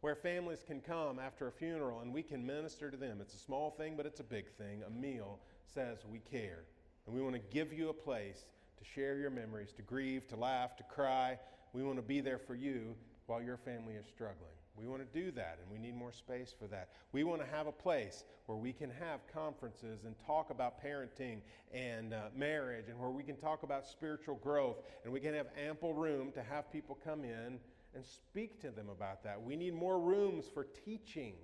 where 0.00 0.14
families 0.14 0.62
can 0.66 0.80
come 0.80 1.18
after 1.18 1.48
a 1.48 1.52
funeral 1.52 2.00
and 2.00 2.12
we 2.12 2.22
can 2.22 2.44
minister 2.44 2.90
to 2.90 2.96
them. 2.96 3.18
It's 3.20 3.34
a 3.34 3.38
small 3.38 3.70
thing, 3.70 3.94
but 3.96 4.06
it's 4.06 4.20
a 4.20 4.24
big 4.24 4.50
thing. 4.52 4.82
A 4.86 4.90
meal 4.90 5.38
says 5.74 5.98
we 6.10 6.18
care. 6.18 6.64
And 7.06 7.14
we 7.14 7.22
want 7.22 7.34
to 7.34 7.42
give 7.52 7.72
you 7.72 7.88
a 7.88 7.94
place 7.94 8.44
to 8.78 8.84
share 8.84 9.16
your 9.16 9.30
memories, 9.30 9.72
to 9.76 9.82
grieve, 9.82 10.26
to 10.28 10.36
laugh, 10.36 10.76
to 10.76 10.84
cry. 10.84 11.38
We 11.72 11.82
want 11.82 11.96
to 11.96 12.02
be 12.02 12.20
there 12.20 12.38
for 12.38 12.54
you 12.54 12.94
while 13.26 13.42
your 13.42 13.56
family 13.56 13.94
is 13.94 14.06
struggling. 14.06 14.50
We 14.76 14.86
want 14.86 15.02
to 15.02 15.20
do 15.20 15.30
that, 15.32 15.58
and 15.60 15.70
we 15.70 15.78
need 15.78 15.94
more 15.94 16.12
space 16.12 16.54
for 16.58 16.66
that. 16.68 16.88
We 17.12 17.24
want 17.24 17.42
to 17.42 17.48
have 17.48 17.66
a 17.66 17.72
place 17.72 18.24
where 18.46 18.56
we 18.56 18.72
can 18.72 18.90
have 18.90 19.20
conferences 19.32 20.04
and 20.04 20.14
talk 20.26 20.50
about 20.50 20.82
parenting 20.82 21.40
and 21.74 22.14
uh, 22.14 22.28
marriage, 22.34 22.86
and 22.88 22.98
where 22.98 23.10
we 23.10 23.22
can 23.22 23.36
talk 23.36 23.62
about 23.62 23.86
spiritual 23.86 24.36
growth, 24.36 24.78
and 25.04 25.12
we 25.12 25.20
can 25.20 25.34
have 25.34 25.48
ample 25.58 25.92
room 25.92 26.32
to 26.32 26.42
have 26.42 26.72
people 26.72 26.98
come 27.04 27.24
in 27.24 27.58
and 27.94 28.04
speak 28.04 28.60
to 28.62 28.70
them 28.70 28.88
about 28.88 29.22
that. 29.24 29.42
We 29.42 29.56
need 29.56 29.74
more 29.74 30.00
rooms 30.00 30.46
for 30.52 30.66
teaching. 30.84 31.34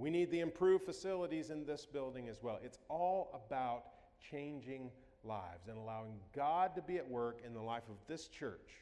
We 0.00 0.08
need 0.08 0.30
the 0.30 0.40
improved 0.40 0.86
facilities 0.86 1.50
in 1.50 1.66
this 1.66 1.84
building 1.84 2.28
as 2.28 2.42
well. 2.42 2.58
It's 2.64 2.78
all 2.88 3.38
about 3.46 3.82
changing 4.30 4.90
lives 5.24 5.68
and 5.68 5.76
allowing 5.76 6.14
God 6.34 6.74
to 6.76 6.80
be 6.80 6.96
at 6.96 7.06
work 7.06 7.42
in 7.44 7.52
the 7.52 7.60
life 7.60 7.82
of 7.90 7.96
this 8.08 8.26
church. 8.26 8.80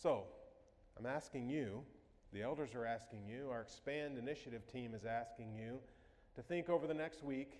So, 0.00 0.26
I'm 0.96 1.06
asking 1.06 1.50
you 1.50 1.82
the 2.32 2.42
elders 2.42 2.76
are 2.76 2.86
asking 2.86 3.26
you, 3.26 3.48
our 3.50 3.62
Expand 3.62 4.16
Initiative 4.16 4.64
team 4.72 4.94
is 4.94 5.04
asking 5.04 5.52
you 5.56 5.80
to 6.36 6.42
think 6.42 6.68
over 6.68 6.86
the 6.86 6.94
next 6.94 7.24
week 7.24 7.54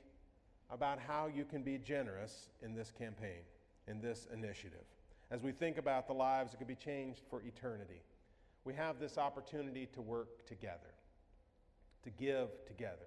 about 0.71 1.01
how 1.01 1.27
you 1.27 1.45
can 1.45 1.65
be 1.65 1.79
generous 1.79 2.51
in 2.63 2.77
this 2.77 2.93
campaign, 2.97 3.43
in 3.89 4.01
this 4.01 4.29
initiative. 4.33 4.85
As 5.33 5.43
we 5.43 5.51
think 5.51 5.79
about 5.79 6.07
the 6.07 6.13
lives 6.13 6.53
that 6.53 6.59
could 6.59 6.69
be 6.69 6.77
changed 6.77 7.23
for 7.29 7.43
eternity, 7.43 8.03
we 8.65 8.73
have 8.75 9.01
this 9.01 9.19
opportunity 9.19 9.89
to 9.95 10.01
work 10.01 10.47
together. 10.47 10.95
To 12.05 12.11
give 12.11 12.49
together. 12.67 13.07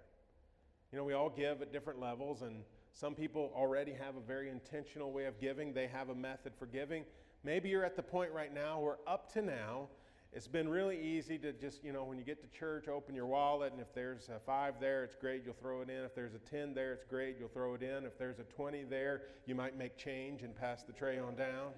You 0.91 0.97
know, 0.97 1.03
we 1.03 1.13
all 1.13 1.29
give 1.29 1.61
at 1.61 1.71
different 1.71 1.99
levels, 1.99 2.41
and 2.43 2.63
some 2.91 3.15
people 3.15 3.51
already 3.55 3.93
have 3.93 4.15
a 4.15 4.21
very 4.21 4.49
intentional 4.49 5.11
way 5.11 5.25
of 5.25 5.39
giving. 5.39 5.73
They 5.73 5.87
have 5.87 6.09
a 6.09 6.15
method 6.15 6.53
for 6.57 6.67
giving. 6.67 7.03
Maybe 7.43 7.69
you're 7.69 7.83
at 7.83 7.95
the 7.95 8.03
point 8.03 8.31
right 8.31 8.53
now 8.53 8.79
where 8.79 8.97
up 9.07 9.33
to 9.33 9.41
now, 9.41 9.87
it's 10.31 10.47
been 10.47 10.69
really 10.69 10.99
easy 10.99 11.37
to 11.39 11.51
just, 11.51 11.83
you 11.83 11.93
know, 11.93 12.03
when 12.03 12.17
you 12.17 12.23
get 12.23 12.41
to 12.41 12.59
church, 12.59 12.87
open 12.87 13.13
your 13.13 13.25
wallet, 13.25 13.71
and 13.71 13.81
if 13.81 13.93
there's 13.93 14.29
a 14.29 14.39
five 14.39 14.75
there, 14.79 15.03
it's 15.03 15.15
great, 15.15 15.43
you'll 15.45 15.53
throw 15.53 15.81
it 15.81 15.89
in. 15.89 16.03
If 16.03 16.15
there's 16.15 16.33
a 16.33 16.39
10 16.39 16.73
there, 16.73 16.93
it's 16.93 17.05
great, 17.05 17.35
you'll 17.39 17.49
throw 17.49 17.75
it 17.75 17.83
in. 17.83 18.05
If 18.05 18.17
there's 18.17 18.39
a 18.39 18.43
20 18.43 18.83
there, 18.83 19.23
you 19.45 19.53
might 19.53 19.77
make 19.77 19.97
change 19.97 20.41
and 20.41 20.55
pass 20.55 20.83
the 20.83 20.93
tray 20.93 21.19
on 21.19 21.35
down. 21.35 21.71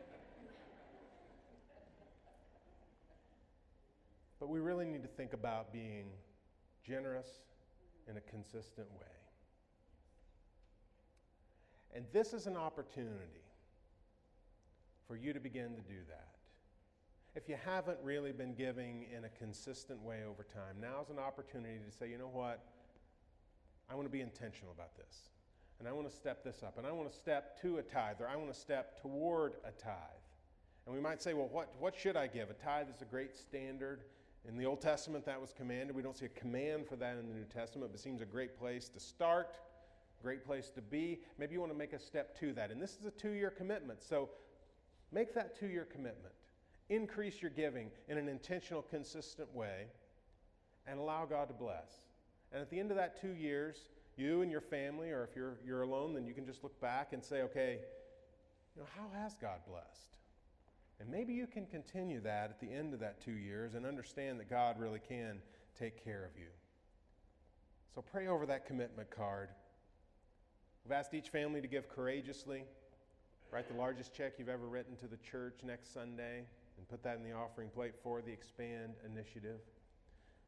But 4.40 4.50
we 4.50 4.60
really 4.60 4.86
need 4.86 5.04
to 5.04 5.10
think 5.10 5.34
about 5.34 5.74
being 5.74 6.06
generous 6.88 7.28
in 8.10 8.18
a 8.18 8.22
consistent 8.22 8.88
way. 8.92 9.08
And 11.96 12.06
this 12.12 12.34
is 12.34 12.46
an 12.46 12.58
opportunity 12.58 13.46
for 15.08 15.16
you 15.16 15.34
to 15.34 15.40
begin 15.40 15.76
to 15.76 15.82
do 15.82 16.00
that. 16.10 16.28
If 17.36 17.50
you 17.50 17.58
haven't 17.64 17.98
really 18.04 18.32
been 18.32 18.54
giving 18.54 19.06
in 19.16 19.26
a 19.26 19.30
consistent 19.30 20.02
way 20.02 20.20
over 20.30 20.44
time, 20.44 20.76
now's 20.80 21.10
an 21.10 21.20
opportunity 21.20 21.80
to 21.90 21.98
say, 21.98 22.10
you 22.10 22.18
know 22.18 22.30
what? 22.32 22.64
I 23.90 23.96
want 23.96 24.08
to 24.08 24.12
be 24.12 24.22
intentional 24.22 24.72
about 24.74 24.96
this. 24.96 25.30
And 25.80 25.88
I 25.88 25.92
want 25.92 26.10
to 26.10 26.16
step 26.16 26.44
this 26.44 26.64
up. 26.64 26.78
And 26.78 26.88
I 26.88 26.92
want 26.92 27.12
to 27.12 27.16
step 27.16 27.62
to 27.62 27.78
a 27.78 27.82
tithe, 27.82 28.22
or 28.22 28.28
I 28.28 28.36
want 28.36 28.54
to 28.54 28.60
step 28.60 29.02
toward 29.02 29.56
a 29.66 29.72
tithe. 29.72 29.96
And 30.86 30.96
we 30.96 31.02
might 31.02 31.22
say, 31.22 31.34
well, 31.34 31.50
what, 31.52 31.74
what 31.80 31.96
should 31.96 32.16
I 32.16 32.28
give? 32.28 32.50
A 32.50 32.54
tithe 32.54 32.88
is 32.94 33.02
a 33.02 33.06
great 33.06 33.36
standard. 33.36 34.02
In 34.48 34.58
the 34.58 34.66
Old 34.66 34.82
Testament, 34.82 35.26
that 35.26 35.42
was 35.42 35.54
commanded. 35.54 35.96
We 35.96 36.02
don't 36.02 36.16
see 36.16 36.26
a 36.26 36.40
command 36.40 36.88
for 36.88 36.96
that 36.98 37.18
in 37.18 37.28
the 37.28 37.34
New 37.34 37.46
Testament, 37.46 37.92
but 37.92 38.00
it 38.00 38.04
seems 38.04 38.22
a 38.22 38.26
great 38.26 38.58
place 38.58 38.90
to 38.90 39.00
start, 39.00 39.58
great 40.22 40.46
place 40.46 40.70
to 40.72 40.82
be. 40.82 41.20
Maybe 41.40 41.54
you 41.54 41.60
want 41.60 41.72
to 41.72 41.78
make 41.78 41.94
a 41.94 42.00
step 42.00 42.40
to 42.40 42.54
that. 42.54 42.72
And 42.72 42.82
this 42.82 42.98
is 43.00 43.06
a 43.06 43.12
two 43.12 43.32
year 43.32 43.50
commitment. 43.50 44.04
So 44.04 44.30
make 45.12 45.34
that 45.34 45.60
two 45.60 45.68
year 45.68 45.86
commitment 45.86 46.34
increase 46.90 47.42
your 47.42 47.52
giving 47.52 47.90
in 48.08 48.18
an 48.18 48.28
intentional, 48.30 48.84
consistent 48.84 49.54
way, 49.56 49.88
and 50.86 51.00
allow 51.00 51.26
God 51.26 51.48
to 51.48 51.54
bless. 51.54 51.92
And 52.52 52.62
at 52.62 52.70
the 52.70 52.80
end 52.80 52.92
of 52.92 52.98
that 52.98 53.20
two 53.20 53.34
years, 53.34 53.90
you 54.18 54.42
and 54.42 54.52
your 54.52 54.62
family, 54.62 55.10
or 55.10 55.24
if 55.24 55.36
you're, 55.36 55.58
you're 55.66 55.82
alone, 55.82 56.14
then 56.14 56.26
you 56.26 56.34
can 56.34 56.46
just 56.46 56.64
look 56.64 56.80
back 56.80 57.12
and 57.14 57.24
say, 57.24 57.42
okay, 57.42 57.80
you 58.76 58.82
know, 58.82 58.88
how 58.96 59.08
has 59.20 59.36
God 59.36 59.60
blessed? 59.68 60.18
And 61.00 61.10
maybe 61.10 61.34
you 61.34 61.48
can 61.48 61.66
continue 61.66 62.22
that 62.22 62.50
at 62.50 62.60
the 62.60 62.72
end 62.72 62.94
of 62.94 63.00
that 63.02 63.22
two 63.22 63.34
years 63.34 63.74
and 63.74 63.86
understand 63.86 64.40
that 64.40 64.50
God 64.50 64.80
really 64.80 65.02
can 65.06 65.40
take 65.78 66.04
care 66.04 66.24
of 66.24 66.40
you. 66.40 66.48
So 67.94 68.02
pray 68.02 68.28
over 68.28 68.46
that 68.46 68.66
commitment 68.66 69.10
card. 69.10 69.50
We've 70.86 70.94
asked 70.94 71.14
each 71.14 71.30
family 71.30 71.62
to 71.62 71.68
give 71.68 71.90
courageously. 71.90 72.64
Write 73.52 73.68
the 73.68 73.76
largest 73.76 74.14
check 74.14 74.34
you've 74.38 74.50
ever 74.50 74.68
written 74.68 74.96
to 74.98 75.08
the 75.08 75.18
church 75.18 75.60
next 75.64 75.94
Sunday 75.94 76.44
and 76.78 76.88
put 76.88 77.04
that 77.04 77.18
in 77.18 77.24
the 77.24 77.32
offering 77.32 77.70
plate 77.70 77.94
for 78.02 78.22
the 78.22 78.32
Expand 78.32 78.94
initiative. 79.06 79.60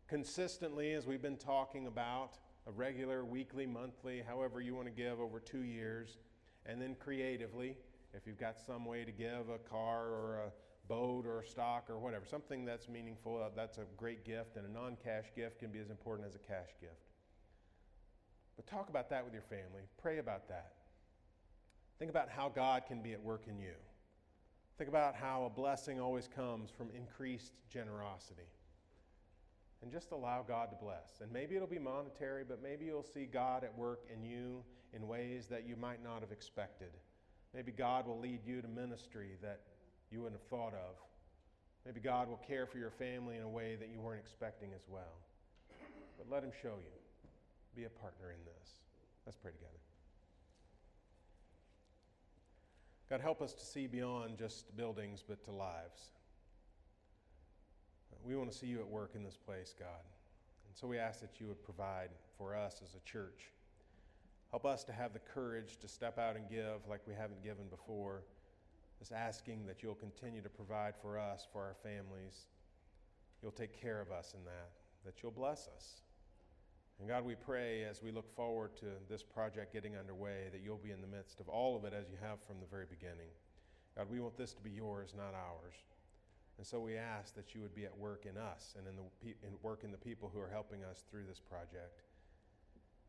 Consistently, 0.07 0.93
as 0.93 1.05
we've 1.05 1.21
been 1.21 1.37
talking 1.37 1.87
about, 1.87 2.37
a 2.67 2.71
regular, 2.71 3.23
weekly, 3.23 3.65
monthly, 3.65 4.21
however 4.27 4.61
you 4.61 4.75
want 4.75 4.87
to 4.87 4.91
give 4.91 5.19
over 5.19 5.39
two 5.39 5.63
years, 5.63 6.17
and 6.65 6.81
then 6.81 6.95
creatively, 6.99 7.77
if 8.17 8.25
you've 8.25 8.39
got 8.39 8.59
some 8.59 8.83
way 8.83 9.05
to 9.05 9.11
give 9.11 9.49
a 9.53 9.59
car 9.69 10.07
or 10.07 10.41
a 10.47 10.87
boat 10.87 11.25
or 11.25 11.41
a 11.41 11.47
stock 11.47 11.89
or 11.89 11.99
whatever, 11.99 12.25
something 12.25 12.65
that's 12.65 12.89
meaningful, 12.89 13.41
uh, 13.41 13.49
that's 13.55 13.77
a 13.77 13.85
great 13.95 14.25
gift, 14.25 14.57
and 14.57 14.65
a 14.65 14.71
non 14.71 14.97
cash 15.03 15.25
gift 15.35 15.59
can 15.59 15.69
be 15.69 15.79
as 15.79 15.89
important 15.89 16.27
as 16.27 16.33
a 16.33 16.39
cash 16.39 16.69
gift. 16.81 17.11
But 18.55 18.65
talk 18.65 18.89
about 18.89 19.09
that 19.11 19.23
with 19.23 19.33
your 19.33 19.43
family. 19.43 19.83
Pray 20.01 20.17
about 20.17 20.49
that. 20.49 20.73
Think 21.99 22.09
about 22.09 22.29
how 22.29 22.49
God 22.49 22.83
can 22.87 23.01
be 23.03 23.13
at 23.13 23.21
work 23.21 23.43
in 23.47 23.59
you. 23.59 23.73
Think 24.79 24.89
about 24.89 25.15
how 25.15 25.45
a 25.45 25.49
blessing 25.49 25.99
always 25.99 26.27
comes 26.27 26.69
from 26.71 26.89
increased 26.91 27.53
generosity. 27.69 28.49
And 29.83 29.91
just 29.91 30.11
allow 30.11 30.43
God 30.47 30.71
to 30.71 30.75
bless. 30.75 31.21
And 31.21 31.31
maybe 31.31 31.55
it'll 31.55 31.67
be 31.67 31.77
monetary, 31.77 32.43
but 32.43 32.63
maybe 32.63 32.85
you'll 32.85 33.03
see 33.03 33.25
God 33.25 33.63
at 33.63 33.75
work 33.77 34.05
in 34.11 34.23
you 34.23 34.63
in 34.93 35.07
ways 35.07 35.45
that 35.47 35.67
you 35.67 35.75
might 35.75 36.03
not 36.03 36.21
have 36.21 36.31
expected. 36.31 36.89
Maybe 37.53 37.71
God 37.71 38.07
will 38.07 38.19
lead 38.19 38.39
you 38.45 38.61
to 38.61 38.67
ministry 38.67 39.31
that 39.41 39.61
you 40.11 40.21
wouldn't 40.21 40.39
have 40.39 40.49
thought 40.49 40.73
of. 40.73 40.95
Maybe 41.85 41.99
God 41.99 42.27
will 42.27 42.41
care 42.47 42.65
for 42.65 42.77
your 42.77 42.91
family 42.91 43.37
in 43.37 43.43
a 43.43 43.49
way 43.49 43.75
that 43.79 43.89
you 43.89 43.99
weren't 43.99 44.19
expecting 44.19 44.69
as 44.75 44.81
well. 44.89 45.21
But 46.17 46.29
let 46.29 46.43
Him 46.43 46.51
show 46.61 46.75
you. 46.77 47.29
Be 47.75 47.85
a 47.85 47.89
partner 47.89 48.31
in 48.31 48.43
this. 48.45 48.69
Let's 49.25 49.37
pray 49.37 49.51
together. 49.51 49.71
God, 53.09 53.21
help 53.21 53.41
us 53.41 53.53
to 53.53 53.65
see 53.65 53.87
beyond 53.87 54.37
just 54.37 54.75
buildings, 54.75 55.23
but 55.27 55.43
to 55.45 55.51
lives. 55.51 56.09
We 58.25 58.35
want 58.35 58.51
to 58.51 58.57
see 58.57 58.67
you 58.67 58.79
at 58.79 58.87
work 58.87 59.11
in 59.15 59.23
this 59.23 59.37
place, 59.37 59.73
God. 59.77 60.03
And 60.67 60.75
so 60.75 60.87
we 60.87 60.97
ask 60.97 61.21
that 61.21 61.39
you 61.39 61.47
would 61.47 61.63
provide 61.63 62.09
for 62.37 62.55
us 62.55 62.81
as 62.83 62.95
a 62.95 63.09
church. 63.09 63.51
Help 64.51 64.65
us 64.65 64.83
to 64.85 64.93
have 64.93 65.13
the 65.13 65.19
courage 65.19 65.77
to 65.81 65.87
step 65.87 66.17
out 66.17 66.35
and 66.35 66.49
give 66.49 66.87
like 66.89 67.01
we 67.07 67.13
haven't 67.13 67.43
given 67.43 67.67
before. 67.69 68.23
Just 68.99 69.11
asking 69.11 69.65
that 69.67 69.83
you'll 69.83 69.95
continue 69.95 70.41
to 70.41 70.49
provide 70.49 70.95
for 71.01 71.19
us, 71.19 71.47
for 71.51 71.61
our 71.61 71.75
families. 71.83 72.47
You'll 73.41 73.51
take 73.51 73.79
care 73.79 74.01
of 74.01 74.11
us 74.11 74.33
in 74.35 74.43
that, 74.45 74.71
that 75.05 75.21
you'll 75.21 75.31
bless 75.31 75.67
us. 75.75 76.01
And 76.99 77.07
God, 77.07 77.23
we 77.23 77.35
pray 77.35 77.83
as 77.83 78.01
we 78.01 78.11
look 78.11 78.33
forward 78.35 78.75
to 78.77 78.85
this 79.07 79.21
project 79.21 79.71
getting 79.71 79.95
underway 79.95 80.47
that 80.51 80.61
you'll 80.63 80.77
be 80.77 80.91
in 80.91 81.01
the 81.01 81.07
midst 81.07 81.39
of 81.39 81.47
all 81.47 81.75
of 81.75 81.85
it 81.85 81.93
as 81.93 82.09
you 82.09 82.17
have 82.21 82.41
from 82.47 82.59
the 82.59 82.65
very 82.65 82.85
beginning. 82.89 83.29
God, 83.95 84.07
we 84.09 84.19
want 84.19 84.37
this 84.37 84.53
to 84.53 84.61
be 84.63 84.71
yours, 84.71 85.13
not 85.15 85.35
ours. 85.35 85.75
And 86.57 86.65
so 86.65 86.79
we 86.79 86.97
ask 86.97 87.35
that 87.35 87.53
you 87.53 87.61
would 87.61 87.75
be 87.75 87.85
at 87.85 87.95
work 87.95 88.25
in 88.25 88.35
us 88.35 88.75
and 88.77 88.87
in 88.87 88.95
the 88.95 89.47
in 89.47 89.53
work 89.61 89.83
in 89.83 89.91
the 89.91 89.97
people 89.97 90.31
who 90.33 90.39
are 90.39 90.49
helping 90.49 90.83
us 90.83 91.03
through 91.09 91.25
this 91.27 91.39
project. 91.39 92.01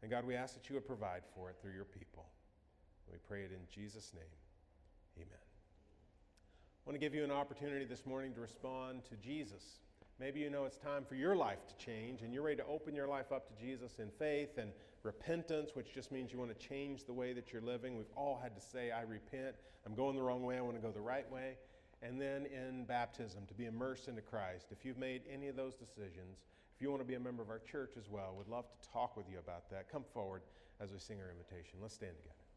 And 0.02 0.11
God, 0.11 0.24
we 0.24 0.37
ask 0.37 0.54
that 0.54 0.68
you 0.68 0.74
would 0.74 0.87
provide 0.87 1.22
for 1.34 1.50
it 1.50 1.56
through 1.61 1.72
your 1.72 1.84
people. 1.84 2.26
We 3.11 3.18
pray 3.26 3.42
it 3.42 3.50
in 3.52 3.61
Jesus' 3.72 4.12
name. 4.14 4.22
Amen. 5.16 5.28
I 5.32 6.90
want 6.90 6.94
to 6.94 7.04
give 7.04 7.14
you 7.14 7.24
an 7.24 7.30
opportunity 7.30 7.84
this 7.84 8.06
morning 8.06 8.32
to 8.34 8.40
respond 8.40 9.04
to 9.06 9.16
Jesus. 9.16 9.80
Maybe 10.20 10.40
you 10.40 10.50
know 10.50 10.64
it's 10.64 10.78
time 10.78 11.04
for 11.04 11.14
your 11.14 11.37
life 11.37 11.66
to 11.68 11.84
change 11.84 12.22
and 12.22 12.32
you're 12.34 12.42
ready 12.42 12.56
to 12.56 12.66
open 12.66 12.94
your 12.94 13.06
life 13.06 13.30
up 13.32 13.46
to 13.48 13.64
Jesus 13.64 13.98
in 13.98 14.11
faith 14.18 14.58
and 14.58 14.70
repentance, 15.02 15.70
which 15.74 15.94
just 15.94 16.11
means 16.11 16.32
you 16.32 16.38
want 16.38 16.58
to 16.58 16.68
change 16.68 17.04
the 17.04 17.12
way 17.12 17.32
that 17.32 17.52
you're 17.52 17.62
living. 17.62 17.96
We've 17.96 18.06
all 18.16 18.38
had 18.42 18.54
to 18.56 18.61
say, 18.61 18.90
I 18.90 19.02
repent. 19.02 19.54
I'm 19.87 19.94
going 19.94 20.16
the 20.16 20.22
wrong 20.22 20.42
way. 20.42 20.58
I 20.58 20.61
want 20.61 20.76
to 20.76 20.82
go 20.82 20.90
the 20.90 21.00
right 21.00 21.30
way. 21.30 21.56
And 22.02 22.20
then 22.20 22.46
in 22.46 22.84
baptism, 22.84 23.46
to 23.46 23.54
be 23.54 23.66
immersed 23.66 24.08
into 24.08 24.22
Christ. 24.22 24.68
If 24.70 24.84
you've 24.84 24.98
made 24.98 25.22
any 25.32 25.48
of 25.48 25.56
those 25.56 25.74
decisions, 25.74 26.38
if 26.79 26.83
you 26.83 26.91
want 26.91 27.03
to 27.03 27.09
be 27.09 27.17
a 27.17 27.21
member 27.21 27.43
of 27.43 27.51
our 27.51 27.59
church 27.59 27.95
as 27.99 28.09
well, 28.09 28.37
we'd 28.38 28.47
love 28.47 28.64
to 28.71 28.88
talk 28.88 29.17
with 29.17 29.27
you 29.29 29.41
about 29.41 29.69
that. 29.69 29.91
Come 29.91 30.05
forward 30.14 30.43
as 30.81 30.93
we 30.93 30.99
sing 31.01 31.19
our 31.21 31.29
invitation. 31.29 31.81
Let's 31.83 31.95
stand 31.95 32.14
together. 32.17 32.47